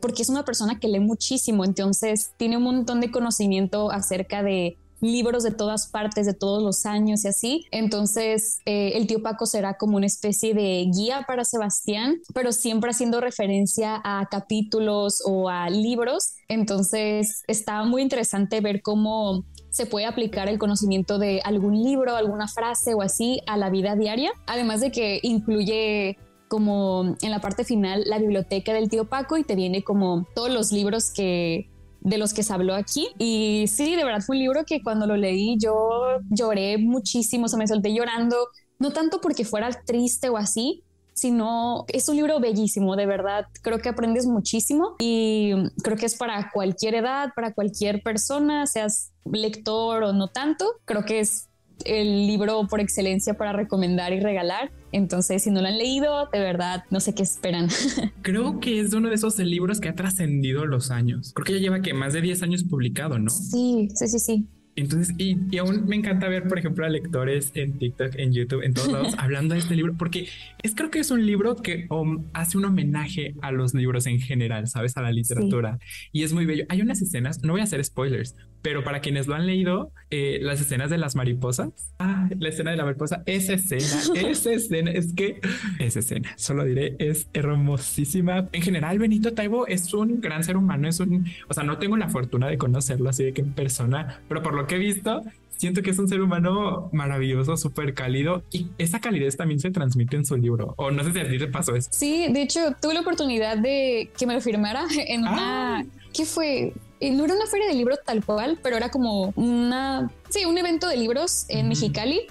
porque 0.01 0.21
es 0.21 0.29
una 0.29 0.45
persona 0.45 0.79
que 0.79 0.87
lee 0.87 0.99
muchísimo, 0.99 1.65
entonces 1.65 2.31
tiene 2.37 2.57
un 2.57 2.63
montón 2.63 3.01
de 3.01 3.11
conocimiento 3.11 3.91
acerca 3.91 4.43
de 4.43 4.77
libros 5.01 5.43
de 5.43 5.51
todas 5.51 5.87
partes, 5.87 6.25
de 6.25 6.33
todos 6.33 6.61
los 6.61 6.85
años 6.85 7.25
y 7.25 7.27
así. 7.27 7.65
Entonces, 7.71 8.59
eh, 8.65 8.93
el 8.95 9.07
tío 9.07 9.21
Paco 9.21 9.45
será 9.45 9.75
como 9.75 9.97
una 9.97 10.05
especie 10.05 10.53
de 10.53 10.85
guía 10.93 11.25
para 11.27 11.45
Sebastián, 11.45 12.17
pero 12.33 12.51
siempre 12.51 12.91
haciendo 12.91 13.21
referencia 13.21 14.01
a 14.03 14.27
capítulos 14.29 15.21
o 15.25 15.49
a 15.49 15.69
libros. 15.69 16.33
Entonces, 16.47 17.43
está 17.47 17.83
muy 17.83 18.01
interesante 18.01 18.61
ver 18.61 18.81
cómo 18.81 19.45
se 19.69 19.85
puede 19.85 20.07
aplicar 20.07 20.49
el 20.49 20.57
conocimiento 20.57 21.19
de 21.19 21.41
algún 21.43 21.83
libro, 21.83 22.15
alguna 22.15 22.47
frase 22.47 22.95
o 22.95 23.01
así 23.01 23.41
a 23.45 23.55
la 23.55 23.69
vida 23.69 23.95
diaria. 23.95 24.31
Además 24.47 24.81
de 24.81 24.91
que 24.91 25.19
incluye 25.21 26.17
como 26.49 27.15
en 27.21 27.31
la 27.31 27.39
parte 27.39 27.63
final 27.63 28.03
la 28.05 28.17
biblioteca 28.17 28.73
del 28.73 28.89
tío 28.89 29.05
Paco 29.05 29.37
y 29.37 29.43
te 29.45 29.55
viene 29.55 29.83
como 29.83 30.27
todos 30.35 30.49
los 30.49 30.73
libros 30.73 31.11
que 31.11 31.69
de 32.01 32.17
los 32.17 32.33
que 32.33 32.43
se 32.43 32.51
habló 32.53 32.75
aquí. 32.75 33.07
Y 33.17 33.65
sí, 33.67 33.95
de 33.95 34.03
verdad 34.03 34.21
fue 34.21 34.35
un 34.35 34.41
libro 34.41 34.65
que 34.65 34.81
cuando 34.81 35.05
lo 35.05 35.15
leí 35.15 35.57
yo 35.57 36.19
lloré 36.29 36.77
muchísimo, 36.77 37.47
se 37.47 37.57
me 37.57 37.67
solté 37.67 37.93
llorando, 37.93 38.35
no 38.79 38.91
tanto 38.91 39.21
porque 39.21 39.45
fuera 39.45 39.69
triste 39.85 40.29
o 40.29 40.37
así, 40.37 40.83
sino 41.13 41.85
es 41.89 42.07
un 42.09 42.15
libro 42.15 42.39
bellísimo, 42.39 42.95
de 42.95 43.05
verdad. 43.05 43.45
Creo 43.61 43.79
que 43.79 43.89
aprendes 43.89 44.25
muchísimo 44.25 44.95
y 44.99 45.53
creo 45.83 45.97
que 45.97 46.05
es 46.05 46.15
para 46.15 46.49
cualquier 46.51 46.95
edad, 46.95 47.29
para 47.35 47.53
cualquier 47.53 48.01
persona, 48.01 48.65
seas 48.65 49.11
lector 49.31 50.03
o 50.03 50.13
no 50.13 50.29
tanto. 50.29 50.65
Creo 50.85 51.03
que 51.03 51.19
es 51.19 51.49
el 51.85 52.27
libro 52.27 52.67
por 52.67 52.79
excelencia 52.79 53.33
para 53.33 53.51
recomendar 53.53 54.13
y 54.13 54.19
regalar. 54.19 54.71
Entonces, 54.91 55.43
si 55.43 55.51
no 55.51 55.61
lo 55.61 55.67
han 55.67 55.77
leído, 55.77 56.27
de 56.31 56.39
verdad, 56.39 56.85
no 56.89 56.99
sé 56.99 57.13
qué 57.13 57.23
esperan. 57.23 57.67
Creo 58.21 58.59
que 58.59 58.79
es 58.79 58.93
uno 58.93 59.09
de 59.09 59.15
esos 59.15 59.37
libros 59.39 59.79
que 59.79 59.89
ha 59.89 59.95
trascendido 59.95 60.65
los 60.65 60.91
años. 60.91 61.31
Creo 61.33 61.45
que 61.45 61.53
ya 61.53 61.59
lleva 61.59 61.81
que 61.81 61.93
más 61.93 62.13
de 62.13 62.21
10 62.21 62.43
años 62.43 62.63
publicado, 62.63 63.19
¿no? 63.19 63.29
Sí, 63.29 63.89
sí, 63.93 64.07
sí, 64.07 64.19
sí. 64.19 64.47
Entonces, 64.75 65.13
y, 65.17 65.57
aún 65.57 65.87
me 65.87 65.97
encanta 65.97 66.29
ver, 66.29 66.47
por 66.47 66.57
ejemplo, 66.57 66.85
a 66.85 66.89
lectores 66.89 67.51
en 67.55 67.77
TikTok, 67.77 68.15
en 68.15 68.31
YouTube, 68.31 68.63
en 68.63 68.73
todos 68.73 68.91
lados, 68.91 69.13
hablando 69.17 69.53
de 69.53 69.59
este 69.59 69.75
libro, 69.75 69.95
porque 69.97 70.29
es 70.63 70.73
creo 70.73 70.89
que 70.89 70.99
es 70.99 71.11
un 71.11 71.25
libro 71.25 71.57
que 71.57 71.87
um, 71.89 72.25
hace 72.33 72.57
un 72.57 72.65
homenaje 72.65 73.35
a 73.41 73.51
los 73.51 73.73
libros 73.73 74.05
en 74.05 74.21
general, 74.21 74.67
¿sabes? 74.67 74.95
A 74.95 75.01
la 75.01 75.11
literatura. 75.11 75.79
Y 76.13 76.23
es 76.23 76.31
muy 76.31 76.45
bello. 76.45 76.65
Hay 76.69 76.81
unas 76.81 77.01
escenas, 77.01 77.43
no 77.43 77.53
voy 77.53 77.61
a 77.61 77.65
hacer 77.65 77.83
spoilers, 77.83 78.35
pero 78.61 78.83
para 78.83 78.99
quienes 78.99 79.27
lo 79.27 79.35
han 79.35 79.45
leído, 79.45 79.91
eh, 80.09 80.39
las 80.41 80.59
escenas 80.61 80.89
de 80.89 80.97
las 80.97 81.15
mariposas, 81.15 81.69
ah, 81.99 82.29
la 82.37 82.49
escena 82.49 82.71
de 82.71 82.77
la 82.77 82.85
mariposa, 82.85 83.23
esa 83.25 83.53
escena, 83.53 83.85
esa 84.29 84.51
escena, 84.51 84.91
es 84.91 85.13
que 85.13 85.39
esa 85.79 85.99
escena, 85.99 86.33
solo 86.35 86.65
diré, 86.65 86.95
es 86.99 87.27
hermosísima. 87.33 88.47
En 88.51 88.61
general, 88.61 88.99
Benito 88.99 89.33
Taibo 89.33 89.67
es 89.67 89.93
un 89.93 90.21
gran 90.21 90.43
ser 90.43 90.57
humano, 90.57 90.87
es 90.87 90.99
un, 90.99 91.27
o 91.47 91.53
sea, 91.53 91.63
no 91.63 91.77
tengo 91.77 91.97
la 91.97 92.09
fortuna 92.09 92.47
de 92.47 92.57
conocerlo 92.57 93.09
así 93.09 93.23
de 93.23 93.33
que 93.33 93.41
en 93.41 93.53
persona, 93.53 94.21
pero 94.27 94.41
por 94.41 94.53
lo 94.53 94.67
que 94.67 94.75
he 94.75 94.79
visto, 94.79 95.23
siento 95.59 95.81
que 95.81 95.91
es 95.91 95.99
un 95.99 96.07
ser 96.07 96.21
humano 96.21 96.89
maravilloso, 96.93 97.57
súper 97.57 97.93
cálido 97.93 98.43
y 98.51 98.67
esa 98.77 98.99
calidez 99.01 99.35
también 99.35 99.59
se 99.59 99.71
transmite 99.71 100.15
en 100.15 100.25
su 100.25 100.37
libro. 100.37 100.73
O 100.77 100.89
no 100.89 101.03
sé 101.03 101.11
si 101.11 101.19
a 101.19 101.29
ti 101.29 101.37
te 101.37 101.47
pasó 101.47 101.75
eso. 101.75 101.89
Sí, 101.91 102.27
de 102.31 102.41
hecho, 102.41 102.75
tuve 102.81 102.93
la 102.93 103.01
oportunidad 103.01 103.57
de 103.57 104.09
que 104.17 104.25
me 104.25 104.33
lo 104.33 104.41
firmara 104.41 104.85
en 105.07 105.21
una. 105.21 105.85
¿Qué 106.13 106.25
fue? 106.25 106.73
Eh, 106.99 107.11
no 107.11 107.25
era 107.25 107.33
una 107.33 107.45
feria 107.47 107.67
de 107.67 107.73
libros 107.73 107.99
tal 108.05 108.25
cual, 108.25 108.59
pero 108.61 108.75
era 108.75 108.89
como 108.89 109.33
una, 109.35 110.11
sí, 110.29 110.45
un 110.45 110.57
evento 110.57 110.87
de 110.87 110.97
libros 110.97 111.45
en 111.49 111.69
Mexicali. 111.69 112.21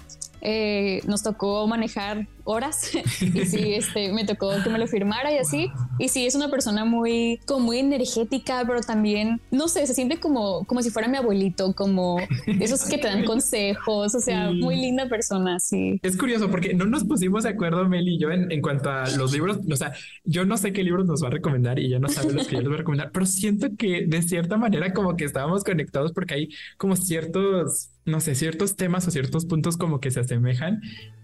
Eh, 0.41 1.01
nos 1.05 1.23
tocó 1.23 1.67
manejar 1.67 2.27
horas 2.49 2.91
y 3.21 3.45
sí, 3.45 3.73
este, 3.73 4.11
me 4.11 4.25
tocó 4.25 4.51
que 4.63 4.69
me 4.69 4.79
lo 4.79 4.87
firmara 4.87 5.31
y 5.31 5.37
así. 5.37 5.71
Y 5.97 6.09
sí, 6.09 6.25
es 6.25 6.35
una 6.35 6.49
persona 6.49 6.85
muy, 6.85 7.39
como 7.45 7.67
muy 7.67 7.79
energética, 7.79 8.63
pero 8.65 8.81
también, 8.81 9.39
no 9.51 9.67
sé, 9.67 9.85
se 9.85 9.93
siente 9.93 10.19
como, 10.19 10.65
como 10.65 10.81
si 10.81 10.89
fuera 10.89 11.07
mi 11.07 11.17
abuelito, 11.17 11.73
como 11.73 12.17
esos 12.59 12.85
que 12.85 12.97
te 12.97 13.07
dan 13.07 13.25
consejos, 13.25 14.15
o 14.15 14.19
sea, 14.19 14.51
muy 14.51 14.75
linda 14.75 15.07
persona, 15.07 15.59
sí. 15.59 15.99
Es 16.01 16.17
curioso 16.17 16.49
porque 16.49 16.73
no 16.73 16.85
nos 16.85 17.03
pusimos 17.03 17.43
de 17.43 17.49
acuerdo, 17.49 17.87
Mel 17.87 18.07
y 18.07 18.19
yo, 18.19 18.31
en, 18.31 18.51
en 18.51 18.61
cuanto 18.61 18.89
a 18.89 19.09
los 19.11 19.31
libros, 19.31 19.59
o 19.69 19.75
sea, 19.75 19.93
yo 20.23 20.45
no 20.45 20.57
sé 20.57 20.73
qué 20.73 20.83
libros 20.83 21.05
nos 21.05 21.23
va 21.23 21.27
a 21.27 21.31
recomendar 21.31 21.79
y 21.79 21.85
ella 21.85 21.99
no 21.99 22.09
sabe 22.09 22.33
los 22.33 22.47
que 22.47 22.55
yo 22.55 22.61
les 22.61 22.67
voy 22.67 22.75
a 22.75 22.79
recomendar, 22.79 23.11
pero 23.11 23.25
siento 23.25 23.67
que 23.77 24.05
de 24.07 24.21
cierta 24.21 24.57
manera 24.57 24.93
como 24.93 25.15
que 25.15 25.25
estábamos 25.25 25.63
conectados 25.63 26.11
porque 26.13 26.33
hay 26.33 26.49
como 26.77 26.95
ciertos, 26.95 27.89
no 28.05 28.19
sé, 28.19 28.35
ciertos 28.35 28.75
temas 28.75 29.07
o 29.07 29.11
ciertos 29.11 29.45
puntos 29.45 29.77
como 29.77 29.99
que 29.99 30.11
se 30.11 30.21
asemejan 30.21 30.81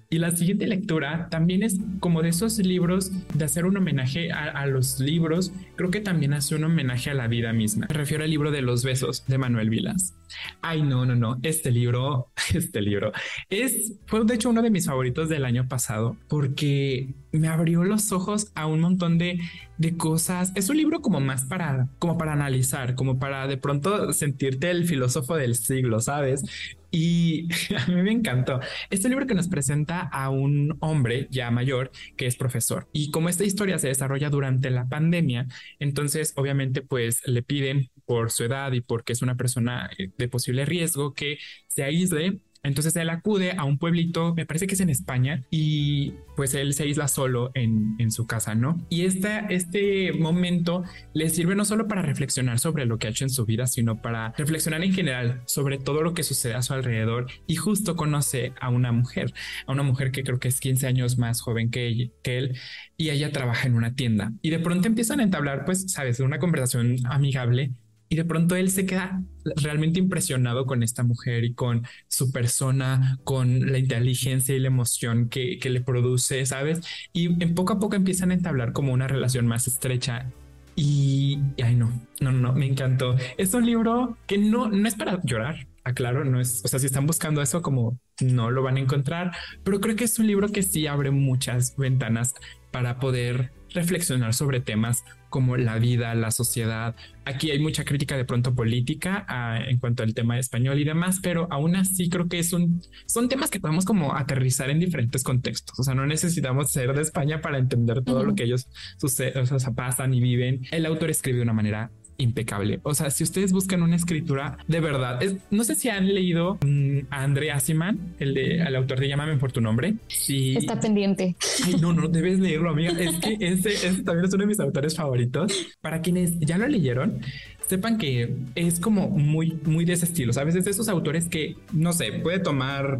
y 0.10 0.20
la 0.20 0.32
siguiente 0.32 0.68
lectura 0.68 1.28
también 1.30 1.64
es 1.64 1.80
como 2.00 2.22
de 2.22 2.30
esos 2.30 2.58
libros 2.60 3.12
de 3.34 3.46
hacer 3.46 3.66
un 3.66 3.78
homenaje 3.78 4.32
a, 4.32 4.66
los 4.68 5.00
libros, 5.00 5.52
creo 5.76 5.92
que 5.92 6.00
también 6.00 6.34
hace 6.34 6.56
un 6.56 6.64
homenaje 6.64 7.10
a 7.10 7.14
la 7.14 7.28
vida 7.28 7.54
misma. 7.54 7.88
Me 7.90 7.96
refiero 7.96 8.24
al 8.24 8.30
libro 8.30 8.52
de 8.52 8.62
los 8.62 8.84
besos 8.84 9.26
de 9.28 9.38
Manuel 9.38 9.70
Vilas. 9.70 10.16
Ay, 10.62 10.84
no, 10.84 11.06
no, 11.06 11.16
no, 11.16 11.40
este 11.44 11.72
libro, 11.72 12.30
este 12.54 12.82
libro 12.82 13.12
es, 13.50 13.94
fue 14.06 14.24
de 14.26 14.36
hecho 14.36 14.50
uno 14.50 14.62
de 14.62 14.70
mis 14.70 14.86
favoritos 14.86 15.30
del 15.30 15.46
año 15.46 15.68
pasado 15.68 16.18
porque 16.28 17.14
me 17.32 17.48
abrió 17.48 17.84
los 17.84 18.12
ojos 18.12 18.52
a 18.56 18.66
un 18.66 18.80
montón 18.80 19.18
de, 19.18 19.40
de 19.78 19.98
cosas. 19.98 20.52
Es 20.56 20.70
un 20.70 20.78
libro 20.78 21.02
como 21.02 21.20
más 21.20 21.46
para, 21.46 21.90
como 22.00 22.18
para 22.18 22.34
analizar, 22.34 22.96
como 22.96 23.20
para 23.20 23.48
de 23.48 23.58
pronto 23.58 24.14
sentirte 24.14 24.70
el 24.72 24.86
filósofo 24.86 25.36
del 25.36 25.56
siglo, 25.56 26.00
¿sabes? 26.00 26.44
Y 26.92 27.48
a 27.78 27.88
mí 27.88 28.02
me 28.02 28.12
encantó. 28.12 28.60
Este 28.90 29.10
libro 29.10 29.28
que 29.28 29.34
nos 29.36 29.48
presenta 29.48 30.02
a 30.02 30.30
un 30.30 30.78
hombre 30.80 31.28
ya 31.32 31.52
mayor 31.52 31.92
que 32.18 32.28
es 32.28 32.36
profesor. 32.36 32.88
Y 32.94 33.12
como 33.12 33.30
esta 33.30 33.44
historia 33.44 33.80
se 33.80 33.88
desarrolla 33.88 34.30
durante 34.30 34.70
la 34.70 34.88
pandemia, 34.88 35.48
entonces 35.80 36.34
obviamente 36.36 36.82
pues 36.82 37.22
le 37.28 37.44
piden 37.44 37.90
por 38.06 38.32
su 38.32 38.44
edad 38.44 38.72
y 38.74 38.82
porque 38.82 39.14
es 39.14 39.22
una 39.22 39.36
persona 39.36 39.90
eh, 39.98 40.12
de 40.18 40.28
posible 40.28 40.66
riesgo 40.66 41.14
que 41.14 41.38
se 41.68 41.84
aísle 41.84 42.40
entonces 42.66 42.96
él 42.96 43.10
acude 43.10 43.52
a 43.52 43.64
un 43.64 43.78
pueblito, 43.78 44.34
me 44.36 44.46
parece 44.46 44.68
que 44.68 44.74
es 44.74 44.80
en 44.80 44.90
España, 44.90 45.44
y 45.50 46.14
pues 46.36 46.54
él 46.54 46.74
se 46.74 46.84
aísla 46.84 47.08
solo 47.08 47.52
en, 47.54 47.96
su 48.12 48.28
casa, 48.28 48.54
¿no? 48.54 48.86
Y 48.90 49.06
este, 49.06 49.42
este 49.50 50.14
momento 50.14 50.84
le 51.14 51.30
sirve 51.30 51.56
no 51.56 51.66
solo 51.66 51.88
para 51.88 52.04
reflexionar 52.04 52.60
sobre 52.60 52.86
lo 52.86 52.98
que 52.98 53.08
ha 53.08 53.10
hecho 53.10 53.26
en 53.26 53.30
su 53.30 53.46
vida, 53.46 53.66
sino 53.68 54.02
para 54.02 54.32
reflexionar 54.38 54.84
en 54.84 54.94
general 54.94 55.42
sobre 55.46 55.80
todo 55.80 56.04
lo 56.04 56.14
que 56.14 56.24
sucede 56.24 56.54
a 56.54 56.62
su 56.62 56.74
alrededor. 56.74 57.28
Y 57.48 57.56
justo 57.56 57.96
conoce 57.96 58.54
a 58.62 58.70
una 58.70 58.92
mujer, 58.92 59.34
a 59.66 59.72
una 59.72 59.84
mujer 59.84 60.12
que 60.12 60.24
creo 60.24 60.40
que 60.40 60.50
es 60.50 60.60
15 60.60 60.88
años 60.88 61.18
más 61.18 61.42
joven 61.42 61.72
que, 61.72 62.12
que 62.22 62.38
él, 62.38 62.58
y 62.96 63.10
ella 63.10 63.32
trabaja 63.32 63.68
en 63.68 63.76
una 63.76 63.96
tienda. 63.96 64.34
Y 64.42 64.52
de 64.52 64.60
pronto 64.60 64.88
empiezan 64.88 65.20
a 65.20 65.24
entablar, 65.24 65.66
pues, 65.66 65.92
sabes, 65.92 66.20
una 66.20 66.40
conversación 66.40 66.98
amigable 67.06 67.74
y 68.10 68.16
de 68.16 68.26
pronto 68.26 68.56
él 68.56 68.70
se 68.70 68.86
queda 68.86 69.24
realmente 69.56 70.00
impresionado 70.00 70.66
con 70.66 70.84
esta 70.84 71.04
mujer 71.04 71.44
y 71.44 71.54
con 71.54 71.86
su 72.08 72.32
persona, 72.32 73.20
con 73.24 73.72
la 73.72 73.78
inteligencia 73.78 74.56
y 74.56 74.60
la 74.60 74.68
emoción 74.68 75.30
que, 75.30 75.60
le 75.66 75.82
produce, 75.82 76.46
¿sabes? 76.46 76.82
Y 77.14 77.42
en 77.44 77.56
poco 77.56 77.74
a 77.74 77.80
poco 77.80 77.96
empiezan 77.96 78.32
a 78.32 78.36
entablar 78.36 78.74
como 78.74 78.94
una 78.94 79.08
relación 79.08 79.48
más 79.48 79.68
estrecha. 79.68 80.32
Y, 80.76 81.40
ay 81.64 81.76
no, 81.76 81.92
no, 82.20 82.32
no, 82.32 82.54
me 82.54 82.68
encantó. 82.68 83.16
Es 83.38 83.54
un 83.54 83.66
libro 83.66 84.18
que 84.28 84.38
no, 84.38 84.70
no 84.70 84.88
es 84.88 84.96
para 84.96 85.20
llorar, 85.24 85.68
aclaro, 85.84 86.26
no 86.26 86.40
es, 86.40 86.62
o 86.64 86.68
sea, 86.68 86.80
si 86.80 86.86
están 86.86 87.08
buscando 87.08 87.42
eso 87.42 87.62
como 87.62 87.98
no 88.22 88.52
lo 88.52 88.62
van 88.62 88.78
a 88.78 88.82
encontrar, 88.82 89.32
pero 89.64 89.80
creo 89.80 89.96
que 89.96 90.04
es 90.04 90.20
un 90.20 90.28
libro 90.28 90.50
que 90.50 90.64
sí 90.64 90.88
abre 90.88 91.12
muchas 91.12 91.76
ventanas 91.78 92.34
para 92.72 93.00
poder 93.00 93.52
reflexionar 93.76 94.34
sobre 94.34 94.60
temas 94.60 95.04
como 95.30 95.58
la 95.58 95.78
vida, 95.78 96.16
la 96.16 96.32
sociedad. 96.32 96.96
Aquí 97.26 97.52
hay 97.52 97.60
mucha 97.60 97.84
crítica 97.84 98.18
de 98.18 98.26
pronto 98.26 98.56
política 98.56 99.26
ah, 99.28 99.60
en 99.68 99.80
cuanto 99.80 100.02
al 100.04 100.14
tema 100.14 100.40
español 100.40 100.80
y 100.80 100.86
demás, 100.86 101.20
pero 101.22 101.48
aún 101.52 101.76
así 101.76 102.10
creo 102.10 102.28
que 102.28 102.40
es 102.40 102.54
un, 102.54 102.82
son 103.06 103.30
temas 103.30 103.52
que 103.52 103.60
podemos 103.60 103.86
como 103.86 104.16
aterrizar 104.16 104.70
en 104.70 104.80
diferentes 104.80 105.24
contextos. 105.24 105.78
O 105.78 105.84
sea, 105.84 105.94
no 105.94 106.06
necesitamos 106.06 106.72
ser 106.72 106.94
de 106.94 107.02
España 107.02 107.42
para 107.42 107.58
entender 107.58 108.04
todo 108.04 108.24
lo 108.24 108.34
que 108.34 108.44
ellos 108.44 108.68
suceden, 108.98 109.44
o 109.44 109.60
sea, 109.60 109.72
pasan 109.72 110.14
y 110.14 110.22
viven. 110.22 110.62
El 110.72 110.86
autor 110.86 111.10
escribe 111.10 111.38
de 111.38 111.44
una 111.44 111.54
manera 111.54 111.92
impecable. 112.18 112.80
O 112.84 112.94
sea, 112.94 113.12
si 113.12 113.24
ustedes 113.24 113.52
buscan 113.52 113.82
una 113.82 113.96
escritura 113.96 114.58
de 114.68 114.80
verdad, 114.80 115.20
no 115.52 115.64
sé 115.64 115.76
si 115.76 115.90
han 115.90 116.14
leído 116.14 116.58
mm, 116.66 117.00
a 117.10 117.24
André 117.24 117.52
Asiman, 117.52 118.16
el 118.20 118.34
de 118.34 118.58
el 118.62 118.76
autor 118.76 119.00
de 119.00 119.08
Llámame 119.08 119.38
por 119.38 119.52
tu 119.52 119.62
nombre. 119.62 119.96
Sí. 120.08 120.56
Está 120.56 120.80
pendiente. 120.80 121.36
no, 121.82 121.94
no 121.94 122.08
debes 122.08 122.40
leerlo, 122.40 122.70
amiga. 122.70 122.92
Es 122.92 123.16
que 123.18 123.38
ese, 123.40 123.74
ese 123.74 124.04
también 124.04 124.26
es 124.26 124.34
uno 124.34 124.44
de 124.44 124.48
mis 124.48 124.60
autores 124.60 124.96
favoritos. 124.96 125.52
Para 125.82 126.02
quienes 126.02 126.40
ya 126.40 126.58
lo 126.58 126.68
leyeron, 126.68 127.22
sepan 127.68 127.98
que 127.98 128.36
es 128.56 128.80
como 128.80 129.10
muy, 129.10 129.60
muy 129.66 129.86
de 129.86 129.94
ese 129.94 130.06
estilo. 130.06 130.34
Sabes, 130.34 130.56
es 130.56 130.66
de 130.66 130.72
esos 130.72 130.90
autores 130.90 131.28
que 131.28 131.56
no 131.74 131.94
sé, 131.94 132.12
puede 132.14 132.40
tomar 132.40 133.00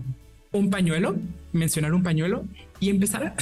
un 0.52 0.70
pañuelo, 0.70 1.16
mencionar 1.52 1.94
un 1.94 2.04
pañuelo 2.04 2.46
y 2.80 2.90
empezar 2.90 3.36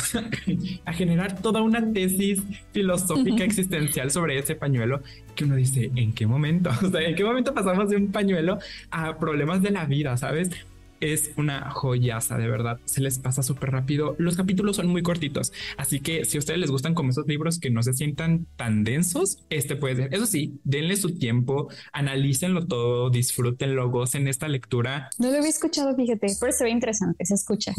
a, 0.86 0.92
generar 0.94 1.42
toda 1.42 1.62
una 1.62 1.92
tesis 1.94 2.42
filosófica 2.72 3.44
existencial 3.44 4.12
sobre 4.12 4.38
ese 4.38 4.56
pañuelo 4.56 5.02
que 5.34 5.44
uno 5.46 5.56
dice, 5.56 5.92
¿en 5.96 6.14
qué 6.14 6.28
momento? 6.28 6.70
O 6.84 6.90
sea, 6.90 7.02
¿en 7.02 7.16
qué 7.16 7.24
momento 7.24 7.54
pasamos 7.54 7.90
de 7.90 7.98
un 7.98 8.12
pañuelo 8.12 8.60
a 8.92 9.18
problemas 9.18 9.62
de 9.62 9.72
la 9.72 9.86
vida, 9.86 10.16
sabes? 10.18 10.50
Es 11.12 11.32
una 11.36 11.70
joyaza, 11.70 12.38
de 12.38 12.48
verdad. 12.48 12.80
Se 12.86 13.02
les 13.02 13.20
pasa 13.20 13.44
súper 13.44 13.72
rápido. 13.72 14.16
Los 14.18 14.38
capítulos 14.38 14.78
son 14.78 14.88
muy 14.88 15.04
cortitos, 15.04 15.52
así 15.78 16.00
que 16.00 16.24
si 16.24 16.38
a 16.38 16.40
ustedes 16.40 16.60
les 16.60 16.72
gustan 16.72 16.94
como 16.94 17.10
esos 17.10 17.28
libros 17.28 17.60
que 17.60 17.70
no 17.70 17.84
se 17.84 17.94
sientan 17.94 18.48
tan 18.56 18.84
densos, 18.84 19.40
este 19.50 19.76
puede 19.76 19.96
ser. 19.96 20.14
Eso 20.14 20.26
sí, 20.26 20.60
denle 20.64 20.96
su 20.96 21.18
tiempo, 21.18 21.70
analícenlo 21.92 22.66
todo, 22.66 23.10
disfrútenlo, 23.10 23.90
gocen 23.90 24.28
esta 24.28 24.48
lectura. 24.48 25.10
No 25.18 25.30
lo 25.30 25.38
había 25.38 25.50
escuchado, 25.50 25.96
fíjate, 25.96 26.28
pero 26.40 26.52
se 26.52 26.64
ve 26.64 26.70
interesante, 26.70 27.26
se 27.26 27.34
escucha. 27.34 27.74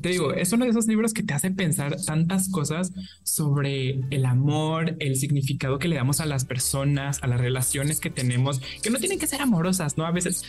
te 0.00 0.08
digo, 0.08 0.32
es 0.32 0.52
uno 0.52 0.64
de 0.64 0.70
esos 0.70 0.86
libros 0.86 1.12
que 1.12 1.22
te 1.22 1.34
hace 1.34 1.50
pensar 1.50 1.96
tantas 2.04 2.48
cosas 2.48 2.92
sobre 3.22 4.00
el 4.10 4.24
amor, 4.24 4.96
el 4.98 5.16
significado 5.16 5.78
que 5.78 5.88
le 5.88 5.96
damos 5.96 6.20
a 6.20 6.26
las 6.26 6.44
personas, 6.44 7.22
a 7.22 7.26
las 7.26 7.40
relaciones 7.40 8.00
que 8.00 8.10
tenemos, 8.10 8.60
que 8.82 8.90
no 8.90 8.98
tienen 8.98 9.18
que 9.18 9.26
ser 9.26 9.40
amorosas, 9.40 9.96
¿no? 9.96 10.06
A 10.06 10.10
veces, 10.10 10.44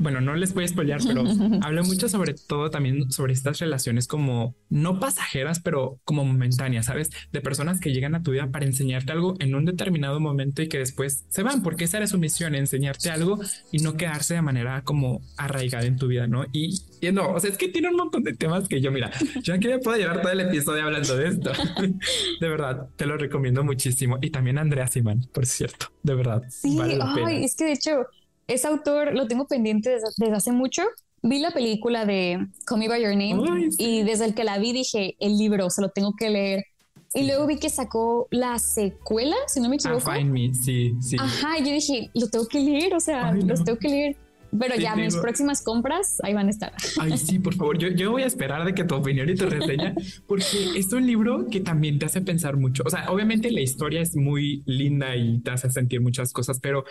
bueno, 0.00 0.20
no 0.20 0.34
les 0.34 0.54
voy 0.54 0.64
a 0.64 0.68
spoilear, 0.68 1.03
pero 1.06 1.24
hablo 1.62 1.84
mucho 1.84 2.08
sobre 2.08 2.34
todo 2.34 2.70
también 2.70 3.10
sobre 3.10 3.32
estas 3.32 3.58
relaciones 3.58 4.06
como 4.06 4.54
no 4.68 5.00
pasajeras, 5.00 5.60
pero 5.60 6.00
como 6.04 6.24
momentáneas, 6.24 6.86
¿sabes? 6.86 7.10
De 7.32 7.40
personas 7.40 7.80
que 7.80 7.92
llegan 7.92 8.14
a 8.14 8.22
tu 8.22 8.32
vida 8.32 8.48
para 8.50 8.66
enseñarte 8.66 9.12
algo 9.12 9.34
en 9.38 9.54
un 9.54 9.64
determinado 9.64 10.20
momento 10.20 10.62
y 10.62 10.68
que 10.68 10.78
después 10.78 11.24
se 11.28 11.42
van, 11.42 11.62
porque 11.62 11.84
esa 11.84 11.98
era 11.98 12.06
su 12.06 12.18
misión, 12.18 12.54
enseñarte 12.54 13.10
algo 13.10 13.38
y 13.72 13.78
no 13.78 13.96
quedarse 13.96 14.34
de 14.34 14.42
manera 14.42 14.82
como 14.82 15.22
arraigada 15.36 15.86
en 15.86 15.96
tu 15.96 16.08
vida, 16.08 16.26
¿no? 16.26 16.44
Y, 16.52 16.80
no, 17.12 17.32
o 17.32 17.40
sea, 17.40 17.50
es 17.50 17.58
que 17.58 17.68
tiene 17.68 17.88
un 17.88 17.96
montón 17.96 18.22
de 18.22 18.34
temas 18.34 18.68
que 18.68 18.80
yo, 18.80 18.90
mira, 18.90 19.10
yo 19.42 19.54
aquí 19.54 19.68
me 19.68 19.78
puedo 19.78 19.96
llevar 19.96 20.22
todo 20.22 20.32
el 20.32 20.40
episodio 20.40 20.84
hablando 20.84 21.16
de 21.16 21.28
esto. 21.28 21.52
de 22.40 22.48
verdad, 22.48 22.88
te 22.96 23.06
lo 23.06 23.16
recomiendo 23.16 23.62
muchísimo. 23.64 24.18
Y 24.20 24.30
también 24.30 24.58
Andrea 24.58 24.86
Simán, 24.86 25.26
por 25.32 25.46
cierto, 25.46 25.86
de 26.02 26.14
verdad. 26.14 26.42
Sí, 26.48 26.78
ay, 26.80 27.44
es 27.44 27.56
que 27.56 27.64
de 27.64 27.72
hecho, 27.72 28.06
ese 28.46 28.68
autor 28.68 29.14
lo 29.14 29.26
tengo 29.26 29.46
pendiente 29.46 29.90
desde, 29.90 30.34
hace 30.34 30.52
mucho. 30.52 30.82
Vi 31.22 31.38
la 31.38 31.50
película 31.50 32.04
de 32.04 32.46
Call 32.66 32.78
Me 32.78 32.88
By 32.88 33.02
Your 33.02 33.16
Name 33.16 33.70
y 33.78 34.02
desde 34.02 34.26
el 34.26 34.34
que 34.34 34.44
la 34.44 34.58
vi 34.58 34.72
dije, 34.72 35.16
el 35.20 35.38
libro, 35.38 35.70
se 35.70 35.80
lo 35.80 35.88
tengo 35.88 36.14
que 36.18 36.30
leer. 36.30 36.64
Y 37.14 37.26
luego 37.26 37.46
vi 37.46 37.58
que 37.58 37.70
sacó 37.70 38.26
la 38.30 38.58
secuela, 38.58 39.36
si 39.46 39.60
no 39.60 39.68
me 39.68 39.76
ah, 39.76 39.78
equivoco. 39.80 40.12
find 40.12 40.32
me, 40.32 40.52
sí, 40.52 40.94
sí. 41.00 41.16
Ajá, 41.18 41.58
y 41.58 41.64
yo 41.64 41.72
dije, 41.72 42.10
lo 42.12 42.28
tengo 42.28 42.46
que 42.46 42.60
leer, 42.60 42.92
o 42.94 43.00
sea, 43.00 43.32
los 43.32 43.64
tengo 43.64 43.78
que 43.78 43.88
leer. 43.88 44.16
Pero 44.58 44.76
ya 44.76 44.94
mis 44.94 45.16
próximas 45.16 45.62
compras 45.62 46.18
ahí 46.22 46.34
van 46.34 46.46
a 46.46 46.50
estar. 46.50 46.72
Ay, 47.00 47.18
sí, 47.18 47.38
por 47.38 47.54
favor. 47.54 47.78
Yo, 47.78 47.88
yo 47.88 48.12
voy 48.12 48.22
a 48.22 48.26
esperar 48.26 48.64
de 48.64 48.74
que 48.74 48.84
tu 48.84 48.94
opinión 48.94 49.28
y 49.28 49.34
tu 49.34 49.46
reseña, 49.46 49.94
porque 50.26 50.44
es 50.76 50.92
un 50.92 51.06
libro 51.06 51.46
que 51.50 51.60
también 51.60 51.98
te 51.98 52.06
hace 52.06 52.20
pensar 52.20 52.56
mucho. 52.56 52.82
O 52.86 52.90
sea, 52.90 53.10
obviamente 53.10 53.50
la 53.50 53.60
historia 53.60 54.00
es 54.00 54.16
muy 54.16 54.62
linda 54.66 55.16
y 55.16 55.40
te 55.40 55.50
hace 55.50 55.70
sentir 55.70 56.00
muchas 56.00 56.32
cosas, 56.32 56.60
pero 56.60 56.84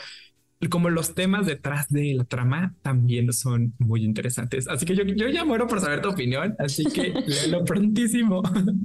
como 0.69 0.89
los 0.89 1.15
temas 1.15 1.45
detrás 1.45 1.89
de 1.89 2.13
la 2.13 2.23
trama 2.23 2.75
también 2.81 3.31
son 3.33 3.73
muy 3.79 4.03
interesantes. 4.03 4.67
Así 4.67 4.85
que 4.85 4.95
yo, 4.95 5.03
yo 5.03 5.27
ya 5.29 5.45
muero 5.45 5.67
por 5.67 5.79
saber 5.79 6.01
tu 6.01 6.09
opinión, 6.09 6.55
así 6.59 6.83
que 6.85 7.13
léelo 7.27 7.65
prontísimo. 7.65 8.41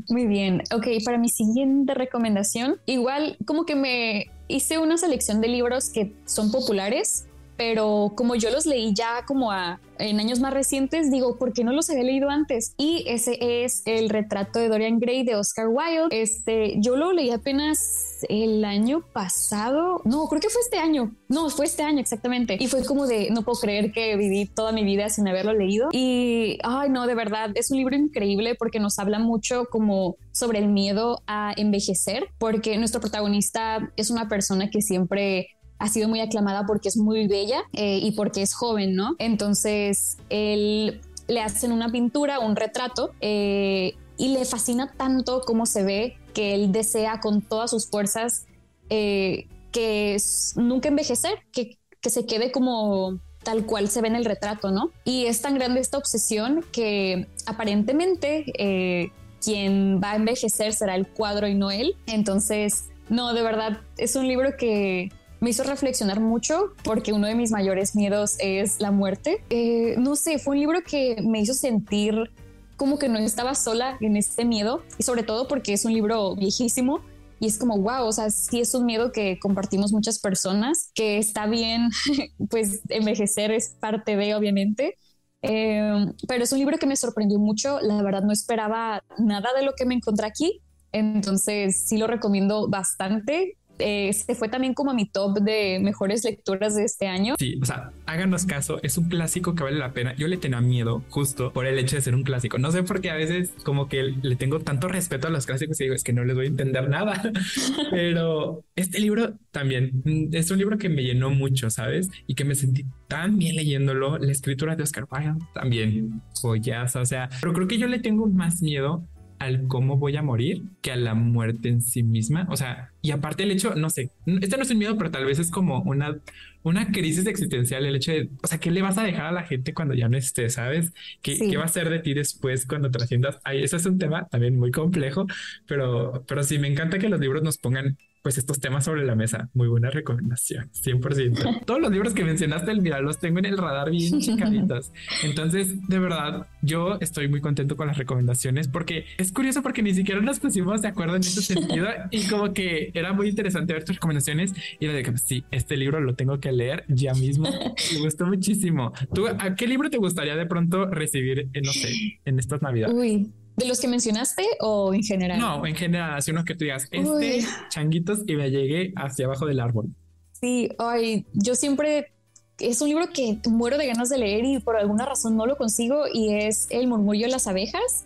Muy 0.09 0.27
bien. 0.27 0.63
Ok, 0.75 0.87
para 1.05 1.19
mi 1.19 1.29
siguiente 1.29 1.95
recomendación, 1.95 2.77
igual 2.87 3.37
como 3.45 3.65
que 3.65 3.77
me 3.77 4.31
hice 4.49 4.79
una 4.79 4.97
selección 4.97 5.41
de 5.41 5.49
libros 5.49 5.91
que 5.91 6.15
son 6.25 6.51
populares 6.51 7.28
pero 7.59 8.13
como 8.15 8.37
yo 8.37 8.51
los 8.51 8.67
leí 8.67 8.95
ya 8.95 9.27
como 9.27 9.51
en 9.99 10.21
años 10.21 10.39
más 10.39 10.55
recientes, 10.55 11.11
digo, 11.11 11.37
¿por 11.39 11.53
qué 11.53 11.65
no 11.65 11.73
los 11.73 11.91
había 11.91 12.05
leído 12.05 12.31
antes? 12.31 12.73
Y 12.79 13.05
ese 13.09 13.37
es 13.41 13.83
el 13.85 14.09
retrato 14.09 14.61
de 14.61 14.69
Dorian 14.69 15.01
Gray 15.01 15.25
de 15.25 15.35
Oscar 15.35 15.67
Wilde. 15.67 16.09
Este, 16.13 16.75
yo 16.79 16.97
lo 16.97 17.13
leí 17.13 17.31
apenas 17.31 18.25
el 18.29 18.65
año 18.65 19.03
pasado, 19.13 20.01
no, 20.05 20.29
creo 20.29 20.41
que 20.41 20.51
fue 20.51 20.63
este 20.63 20.79
año, 20.79 21.17
no, 21.29 21.51
fue 21.51 21.67
este 21.67 21.83
año 21.83 21.99
exactamente. 21.99 22.57
Y 22.61 22.69
fue 22.69 22.85
como 22.85 23.09
de, 23.09 23.31
no 23.33 23.43
puedo 23.43 23.59
creer 23.59 23.91
que 23.91 24.17
viví 24.17 24.47
toda 24.47 24.71
mi 24.71 24.85
vida 24.85 25.09
sin 25.09 25.27
haberlo 25.27 25.53
leído. 25.53 25.89
Y, 25.91 26.59
ay, 26.63 26.91
no, 26.91 27.09
de 27.09 27.17
verdad, 27.17 27.51
es 27.57 27.73
un 27.73 27.79
libro 27.79 27.97
increíble 27.97 28.55
porque 28.55 28.79
nos 28.79 29.01
habla 29.01 29.19
mucho 29.19 29.67
como 29.69 30.17
sobre 30.31 30.61
el 30.61 30.69
miedo 30.69 31.23
a 31.27 31.53
envejecer, 31.57 32.29
porque 32.39 32.79
nuestro 32.79 33.01
protagonista 33.01 33.93
es 33.97 34.11
una 34.11 34.29
persona 34.29 34.71
que 34.71 34.81
siempre 34.81 35.49
ha 35.79 35.89
sido 35.89 36.09
muy 36.09 36.21
aclamada 36.21 36.67
porque 36.67 36.89
es 36.89 36.97
muy 36.97 37.27
bella 37.27 37.63
eh, 37.73 37.99
y 37.99 38.13
porque 38.13 38.43
es 38.43 38.55
joven, 38.55 38.95
¿no? 38.95 39.15
Entonces, 39.19 40.19
él 40.29 41.01
le 41.27 41.41
hacen 41.41 41.73
una 41.73 41.91
pintura, 41.91 42.41
un 42.41 42.57
retrato, 42.57 43.13
eh, 43.21 43.95
y 44.17 44.29
le 44.29 44.45
fascina 44.45 44.93
tanto 44.97 45.43
cómo 45.47 45.67
se 45.67 45.85
ve 45.85 46.17
que 46.35 46.55
él 46.55 46.73
desea 46.73 47.21
con 47.21 47.43
todas 47.43 47.71
sus 47.71 47.89
fuerzas 47.89 48.47
eh, 48.91 49.47
que 49.71 50.17
nunca 50.57 50.89
envejecer, 50.89 51.39
que, 51.53 51.79
que 52.01 52.11
se 52.11 52.27
quede 52.27 52.51
como 52.51 53.21
tal 53.45 53.65
cual 53.65 53.89
se 53.89 54.01
ve 54.03 54.09
en 54.09 54.17
el 54.17 54.25
retrato, 54.25 54.71
¿no? 54.71 54.91
Y 55.05 55.27
es 55.27 55.41
tan 55.41 55.55
grande 55.55 55.81
esta 55.81 55.99
obsesión 55.99 56.65
que 56.73 57.29
aparentemente 57.47 59.13
quien 59.43 60.01
va 60.03 60.13
a 60.13 60.17
envejecer 60.17 60.73
será 60.73 60.97
el 60.97 61.07
cuadro 61.07 61.47
y 61.47 61.55
no 61.55 61.71
él. 61.71 61.97
Entonces, 62.07 62.89
no, 63.09 63.33
de 63.33 63.43
verdad, 63.43 63.81
es 63.97 64.17
un 64.17 64.27
libro 64.27 64.57
que 64.59 65.11
me 65.41 65.51
hizo 65.51 65.63
reflexionar 65.63 66.21
mucho 66.21 66.73
porque 66.83 67.13
uno 67.13 67.27
de 67.27 67.35
mis 67.35 67.51
mayores 67.51 67.95
miedos 67.95 68.37
es 68.39 68.81
la 68.81 68.91
muerte. 68.91 69.43
Eh, 69.51 69.97
no 69.99 70.17
sé, 70.17 70.39
fue 70.39 70.55
un 70.55 70.61
libro 70.61 70.83
que 70.83 71.23
me 71.23 71.41
hizo 71.41 71.55
sentir 71.55 72.31
como 72.77 72.99
que 72.99 73.09
no 73.09 73.19
estaba 73.19 73.55
sola 73.55 73.97
en 74.01 74.17
este 74.17 74.45
miedo 74.45 74.83
y 74.99 75.03
sobre 75.03 75.23
todo 75.23 75.49
porque 75.49 75.73
es 75.73 75.85
un 75.85 75.93
libro 75.93 76.35
viejísimo 76.37 77.01
y 77.41 77.47
es 77.47 77.59
como, 77.59 77.79
wow, 77.79 78.07
o 78.07 78.13
sea, 78.13 78.31
sí 78.31 78.61
es 78.61 78.75
un 78.75 78.85
miedo 78.85 79.13
que 79.13 79.39
compartimos 79.39 79.93
muchas 79.93 80.19
personas, 80.19 80.91
que 80.95 81.19
está 81.19 81.47
bien, 81.47 81.89
pues 82.51 82.81
envejecer 82.89 83.53
es 83.53 83.77
parte 83.81 84.17
de, 84.17 84.35
obviamente. 84.35 84.97
Eh, 85.43 86.07
pero 86.27 86.43
es 86.43 86.53
un 86.53 86.59
libro 86.59 86.79
que 86.79 86.87
me 86.87 86.97
sorprendió 86.97 87.39
mucho, 87.39 87.79
la 87.81 88.03
verdad 88.03 88.23
no 88.23 88.33
esperaba 88.33 89.05
nada 89.19 89.51
de 89.57 89.65
lo 89.65 89.75
que 89.75 89.87
me 89.87 89.95
encontré 89.95 90.27
aquí, 90.27 90.63
entonces 90.91 91.87
sí 91.87 91.97
lo 91.97 92.09
recomiendo 92.09 92.69
bastante 92.69 93.58
eh, 93.79 94.13
se 94.13 94.35
fue 94.35 94.49
también 94.49 94.75
como 94.75 94.95
mi 94.95 95.07
top 95.07 95.39
de 95.41 95.79
mejores 95.81 96.25
lecturas 96.25 96.75
de 96.77 96.85
este 96.85 97.07
año. 97.07 97.35
Sí, 97.39 97.59
o 97.61 97.65
sea, 97.65 97.93
háganos 98.07 98.47
caso, 98.47 98.79
es 98.83 98.99
un 98.99 99.09
clásico 99.09 99.55
que 99.55 99.65
vale 99.65 99.79
la 99.79 99.93
pena. 99.93 100.15
Yo 100.17 100.29
le 100.29 100.37
tenía 100.37 100.61
miedo 100.61 101.03
justo 101.11 101.53
por 101.53 101.67
el 101.67 101.79
hecho 101.79 101.97
de 101.97 102.03
ser 102.03 102.15
un 102.15 102.23
clásico. 102.23 102.59
No 102.59 102.71
sé 102.73 102.83
por 102.83 103.01
qué 103.01 103.11
a 103.11 103.17
veces 103.17 103.53
como 103.65 103.89
que 103.89 104.03
le 104.03 104.37
tengo 104.37 104.61
tanto 104.61 104.89
respeto 104.89 105.29
a 105.29 105.31
los 105.31 105.47
clásicos 105.47 105.81
y 105.81 105.85
digo, 105.85 105.95
es 105.95 106.05
que 106.05 106.13
no 106.13 106.25
les 106.25 106.37
voy 106.37 106.47
a 106.47 106.49
entender 106.49 106.89
nada. 106.89 107.23
Pero 107.91 108.65
este 108.77 109.01
libro 109.01 109.35
también 109.51 110.03
mm, 110.05 110.35
es 110.35 110.51
un 110.51 110.59
libro 110.59 110.79
que 110.79 110.89
me 110.89 111.03
llenó 111.03 111.31
mucho, 111.31 111.71
¿sabes? 111.71 112.09
Y 112.27 112.35
que 112.35 112.45
me 112.45 112.55
sentí 112.55 112.85
tan 113.09 113.39
bien 113.39 113.57
leyéndolo. 113.57 114.19
La 114.19 114.33
escritura 114.33 114.77
de 114.77 114.83
Oscar 114.83 115.07
Wilde 115.11 115.45
también 115.55 116.23
joyas, 116.41 116.97
o 116.97 117.05
sea, 117.05 117.29
pero 117.41 117.53
creo 117.53 117.69
que 117.69 117.79
yo 117.79 117.87
le 117.87 117.99
tengo 117.99 118.27
más 118.27 118.63
miedo 118.63 119.07
al 119.39 119.67
cómo 119.69 119.97
voy 119.99 120.17
a 120.17 120.23
morir 120.23 120.65
que 120.83 120.93
a 120.93 120.97
la 120.97 121.15
muerte 121.15 121.69
en 121.69 121.83
sí 121.83 122.03
misma. 122.03 122.47
O 122.51 122.57
sea, 122.57 122.93
y 123.03 123.11
aparte 123.13 123.45
el 123.45 123.51
hecho, 123.51 123.75
no 123.75 123.91
sé, 123.91 124.13
este 124.27 124.57
no 124.57 124.63
es 124.63 124.71
un 124.71 124.79
miedo, 124.79 124.97
pero 124.99 125.11
tal 125.11 125.25
vez 125.25 125.39
es 125.39 125.51
como 125.51 125.83
una, 125.83 126.19
una 126.63 126.91
crisis 126.91 127.27
existencial, 127.27 127.87
el 127.87 127.97
hecho 127.97 128.13
de, 128.13 128.31
o 128.43 128.47
sea, 128.47 128.59
¿qué 128.59 128.71
le 128.71 128.83
vas 128.83 128.99
a 128.99 129.05
dejar 129.05 129.27
a 129.27 129.33
la 129.33 129.45
gente 129.45 129.75
cuando 129.75 129.95
ya 129.95 130.09
no 130.09 130.17
esté, 130.17 130.49
sabes? 130.51 130.93
¿Qué, 131.23 131.39
¿qué 131.39 131.57
va 131.57 131.65
a 131.65 131.69
ser 131.69 131.89
de 131.91 132.01
ti 132.01 132.15
después 132.15 132.67
cuando 132.67 132.91
trasciendas? 132.91 133.39
Ahí, 133.45 133.63
eso 133.63 133.77
es 133.77 133.87
un 133.87 133.99
tema 133.99 134.27
también 134.29 134.59
muy 134.59 134.71
complejo, 134.71 135.27
pero, 135.67 136.25
pero 136.27 136.43
sí, 136.43 136.59
me 136.59 136.69
encanta 136.69 136.99
que 136.99 137.09
los 137.09 137.21
libros 137.21 137.43
nos 137.43 137.59
pongan 137.59 137.99
pues 138.29 138.37
estos 138.37 138.61
temas 138.61 138.85
sobre 138.85 139.07
la 139.07 139.15
mesa. 139.15 139.49
Muy 139.55 139.69
buena 139.69 139.89
recomendación, 139.89 140.71
100%. 140.73 141.61
Todos 141.65 141.81
los 141.81 141.91
libros 141.91 142.13
que 142.13 142.25
mencionaste, 142.25 142.75
mira, 142.75 143.01
los 143.01 143.19
tengo 143.19 143.39
en 143.39 143.47
el 143.47 143.57
radar 143.57 143.91
bien 143.91 144.21
chicaditos. 144.21 144.93
Entonces, 145.23 145.89
de 145.89 145.99
verdad, 145.99 146.47
yo 146.61 146.99
estoy 147.01 147.27
muy 147.29 147.41
contento 147.41 147.75
con 147.75 147.87
las 147.87 147.97
recomendaciones 147.97 148.69
porque 148.69 149.07
es 149.17 149.33
curioso 149.33 149.63
porque 149.63 149.83
ni 149.83 149.95
siquiera 149.95 150.21
nos 150.21 150.41
pusimos 150.41 150.83
de 150.83 150.89
acuerdo 150.89 151.17
en 151.17 151.23
ese 151.23 151.41
sentido 151.55 151.87
y 152.11 152.29
como 152.29 152.53
que 152.53 152.91
era 152.93 153.15
muy 153.15 153.31
interesante 153.31 153.73
ver 153.73 153.85
tus 153.85 153.97
recomendaciones 153.97 154.53
y 154.79 154.85
era 154.85 154.93
de 154.93 155.05
que 155.05 155.17
sí, 155.17 155.47
este 155.51 155.79
libro 155.79 155.99
lo 155.99 156.15
tengo 156.15 156.39
que 156.39 156.53
leer 156.53 156.85
ya 156.87 157.15
mismo. 157.15 157.49
Me 157.95 158.01
gustó 158.01 158.27
muchísimo. 158.27 158.93
¿Tú 159.15 159.27
a 159.27 159.55
qué 159.55 159.67
libro 159.67 159.89
te 159.89 159.97
gustaría 159.97 160.37
de 160.37 160.45
pronto 160.45 160.85
recibir, 160.85 161.49
no 161.65 161.73
sé, 161.73 162.21
en 162.27 162.39
estas 162.39 162.61
navidades? 162.61 162.95
Uy, 162.95 163.33
¿De 163.59 163.67
los 163.67 163.81
que 163.81 163.89
mencionaste 163.89 164.45
o 164.61 164.95
en 164.95 165.03
general? 165.03 165.39
No, 165.39 165.67
en 165.67 165.75
general, 165.75 166.15
así 166.15 166.31
unos 166.31 166.45
que 166.45 166.55
tú 166.55 166.65
digas, 166.65 166.89
este 166.91 167.45
changuitos 167.71 168.21
y 168.27 168.37
me 168.37 168.51
llegué 168.51 168.93
hacia 168.97 169.27
abajo 169.27 169.47
del 169.47 169.61
árbol. 169.61 169.89
Sí, 170.33 170.71
ay, 170.79 171.27
yo 171.33 171.55
siempre 171.55 172.13
es 172.61 172.81
un 172.81 172.89
libro 172.89 173.09
que 173.13 173.39
muero 173.49 173.79
de 173.79 173.87
ganas 173.87 174.09
de 174.09 174.19
leer 174.19 174.45
y 174.45 174.59
por 174.61 174.77
alguna 174.77 175.07
razón 175.07 175.37
no 175.37 175.47
lo 175.47 175.57
consigo 175.57 176.05
y 176.13 176.35
es 176.35 176.67
El 176.71 176.87
murmullo 176.87 177.27
de 177.27 177.33
las 177.33 177.47
abejas. 177.47 178.05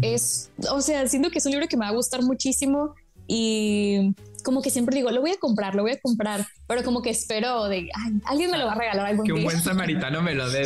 Es, 0.00 0.50
o 0.72 0.80
sea, 0.80 1.06
siento 1.06 1.28
que 1.30 1.38
es 1.38 1.44
un 1.44 1.52
libro 1.52 1.68
que 1.68 1.76
me 1.76 1.84
va 1.84 1.90
a 1.90 1.94
gustar 1.94 2.22
muchísimo 2.22 2.94
y 3.26 4.14
como 4.42 4.62
que 4.62 4.70
siempre 4.70 4.96
digo, 4.96 5.10
lo 5.10 5.20
voy 5.20 5.32
a 5.32 5.36
comprar, 5.38 5.74
lo 5.74 5.82
voy 5.82 5.92
a 5.92 6.00
comprar, 6.00 6.46
pero 6.66 6.82
como 6.82 7.02
que 7.02 7.10
espero 7.10 7.68
de, 7.68 7.90
ay, 7.94 8.20
alguien 8.24 8.50
me 8.50 8.56
lo 8.56 8.64
va 8.64 8.72
a 8.72 8.76
regalar 8.76 9.06
algún 9.06 9.26
Que 9.26 9.34
un 9.34 9.44
buen 9.44 9.60
samaritano 9.60 10.22
me 10.22 10.34
lo 10.34 10.48
dé. 10.48 10.62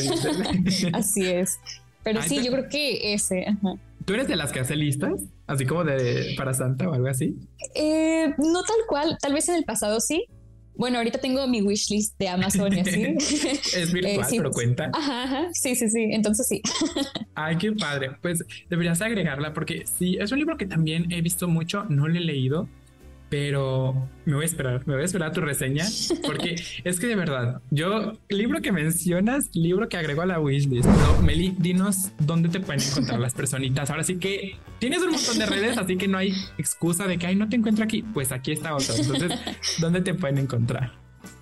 Así 0.93 1.27
es. 1.27 1.59
Pero 2.05 2.23
sí, 2.23 2.45
yo 2.45 2.53
creo 2.53 2.69
que 2.69 3.15
ese. 3.15 3.47
¿Tú 4.05 4.13
eres 4.13 4.29
de 4.29 4.37
las 4.37 4.53
que 4.53 4.61
hace 4.61 4.77
listas? 4.77 5.23
Así 5.47 5.65
como 5.65 5.85
de 5.85 6.35
para 6.37 6.53
Santa 6.53 6.89
o 6.89 6.93
algo 6.93 7.09
así. 7.09 7.37
Eh, 7.75 8.35
no 8.39 8.63
tal 8.63 8.77
cual, 8.87 9.17
tal 9.21 9.33
vez 9.33 9.49
en 9.49 9.57
el 9.57 9.65
pasado 9.65 10.01
sí, 10.01 10.27
Bueno, 10.77 10.99
ahorita 10.99 11.19
tengo 11.19 11.47
mi 11.47 11.63
wishlist 11.63 12.19
de 12.19 12.29
Amazon 12.29 12.77
y 12.77 12.81
así. 12.81 13.03
es 13.77 13.93
virtual, 13.93 14.27
eh, 14.31 14.37
pero 14.37 14.51
cuenta. 14.51 14.91
Ajá, 14.93 15.49
sí, 15.53 15.75
sí, 15.75 15.89
sí. 15.89 16.09
Entonces 16.11 16.47
sí. 16.47 16.61
Ay, 17.35 17.57
qué 17.57 17.73
padre. 17.73 18.11
Pues 18.21 18.45
deberías 18.69 19.01
agregarla 19.01 19.55
porque 19.55 19.85
sí, 19.87 20.19
es 20.21 20.33
un 20.33 20.39
libro 20.39 20.57
que 20.57 20.67
también 20.67 21.11
he 21.11 21.23
visto 21.23 21.49
mucho, 21.49 21.85
no 21.89 22.07
lo 22.09 22.17
he 22.17 22.21
leído, 22.21 22.69
pero 23.37 24.09
me 24.27 24.35
voy 24.35 24.45
a 24.45 24.47
esperar, 24.47 24.87
me 24.87 24.95
voy 24.95 25.03
a 25.03 25.07
esperar 25.07 25.31
a 25.31 25.33
tu 25.33 25.41
reseña, 25.41 25.85
porque 26.25 26.55
es 26.85 27.01
que 27.01 27.09
de 27.09 27.17
verdad, 27.17 27.61
yo, 27.73 28.13
libro 28.29 28.63
que 28.63 28.71
mencionas, 28.71 29.51
libro 29.55 29.89
que 29.89 29.97
agrego 29.97 30.23
a 30.23 30.27
la 30.27 30.39
wishlist. 30.39 30.87
No, 30.87 31.21
Meli, 31.21 31.53
dinos 31.59 32.13
dónde 32.21 32.49
te 32.49 32.61
pueden 32.61 32.81
encontrar 32.81 33.19
las 33.19 33.35
personitas. 33.35 33.91
Ahora 33.91 34.05
sí 34.05 34.21
que 34.21 34.57
tienes 34.79 35.03
un 35.03 35.11
montón 35.11 35.37
de 35.37 35.47
redes, 35.47 35.77
así 35.79 35.97
que 35.97 36.07
no 36.07 36.17
hay 36.17 36.33
excusa 36.59 37.09
de 37.09 37.19
que, 37.19 37.27
ay, 37.27 37.35
no 37.35 37.49
te 37.49 37.57
encuentro 37.57 37.85
aquí. 37.85 38.03
Pues 38.03 38.31
aquí 38.31 38.53
está 38.53 38.73
otra. 38.73 38.95
Entonces, 38.95 39.33
¿dónde 39.81 40.01
te 40.01 40.15
pueden 40.15 40.39
encontrar? 40.39 40.93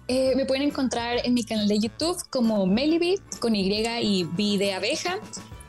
Eh, 0.09 0.33
me 0.35 0.47
pueden 0.47 0.63
encontrar 0.63 1.19
en 1.23 1.35
mi 1.35 1.45
canal 1.45 1.69
de 1.69 1.79
YouTube 1.79 2.17
como 2.31 2.67
Melibit 2.67 3.21
con 3.39 3.55
Y 3.55 3.71
y 4.01 4.25
B 4.25 4.57
de 4.57 4.73
abeja 4.73 5.19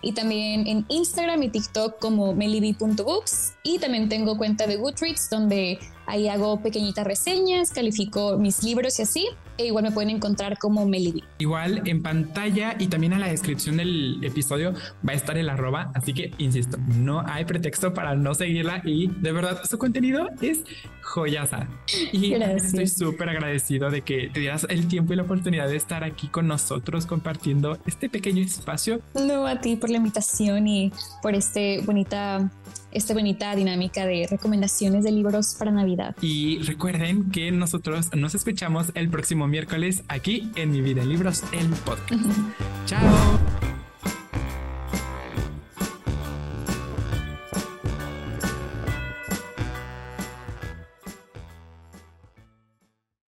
y 0.03 0.11
también 0.11 0.67
en 0.67 0.85
Instagram 0.89 1.43
y 1.43 1.49
TikTok 1.49 1.97
como 1.99 2.33
melibi.books 2.33 3.53
y 3.63 3.79
también 3.79 4.09
tengo 4.09 4.37
cuenta 4.37 4.67
de 4.67 4.75
Goodreads 4.75 5.29
donde 5.29 5.79
ahí 6.05 6.27
hago 6.27 6.61
pequeñitas 6.61 7.05
reseñas, 7.05 7.71
califico 7.71 8.37
mis 8.37 8.63
libros 8.63 8.99
y 8.99 9.03
así 9.03 9.27
e 9.57 9.67
igual 9.67 9.83
me 9.83 9.91
pueden 9.91 10.09
encontrar 10.09 10.57
como 10.57 10.85
Melibi. 10.85 11.23
Igual 11.37 11.81
en 11.85 12.01
pantalla 12.01 12.75
y 12.79 12.87
también 12.87 13.13
en 13.13 13.19
la 13.19 13.27
descripción 13.27 13.77
del 13.77 14.23
episodio 14.23 14.73
va 15.07 15.13
a 15.13 15.15
estar 15.15 15.37
el 15.37 15.49
arroba, 15.49 15.91
así 15.93 16.13
que 16.13 16.31
insisto, 16.37 16.77
no 16.95 17.23
hay 17.25 17.45
pretexto 17.45 17.93
para 17.93 18.15
no 18.15 18.33
seguirla 18.33 18.81
y 18.83 19.07
de 19.07 19.31
verdad 19.31 19.61
su 19.69 19.77
contenido 19.77 20.29
es 20.41 20.63
joyaza. 21.01 21.67
Y 22.11 22.33
estoy 22.33 22.87
súper 22.87 23.29
agradecido 23.29 23.89
de 23.89 24.01
que 24.01 24.29
te 24.33 24.39
dieras 24.39 24.65
el 24.69 24.87
tiempo 24.87 25.13
y 25.13 25.17
la 25.17 25.23
oportunidad 25.23 25.67
de 25.67 25.75
estar 25.75 26.03
aquí 26.03 26.27
con 26.27 26.47
nosotros 26.47 27.05
compartiendo 27.05 27.77
este 27.85 28.09
pequeño 28.09 28.43
espacio. 28.43 29.01
No, 29.13 29.45
a 29.45 29.61
ti 29.61 29.75
por 29.75 29.89
la 29.89 29.97
invitación 29.97 30.67
y 30.67 30.91
por 31.21 31.35
este 31.35 31.81
bonita 31.81 32.49
esta 32.93 33.13
bonita 33.13 33.55
dinámica 33.55 34.05
de 34.05 34.27
recomendaciones 34.29 35.03
de 35.03 35.11
libros 35.11 35.55
para 35.57 35.71
Navidad. 35.71 36.15
Y 36.21 36.59
recuerden 36.59 37.31
que 37.31 37.51
nosotros 37.51 38.09
nos 38.15 38.35
escuchamos 38.35 38.91
el 38.95 39.09
próximo 39.09 39.47
miércoles 39.47 40.03
aquí 40.07 40.51
en 40.55 40.71
Mi 40.71 40.81
Vida 40.81 41.01
en 41.01 41.09
Libros, 41.09 41.43
el 41.51 41.67
podcast. 41.67 42.23
Chao. 42.85 43.82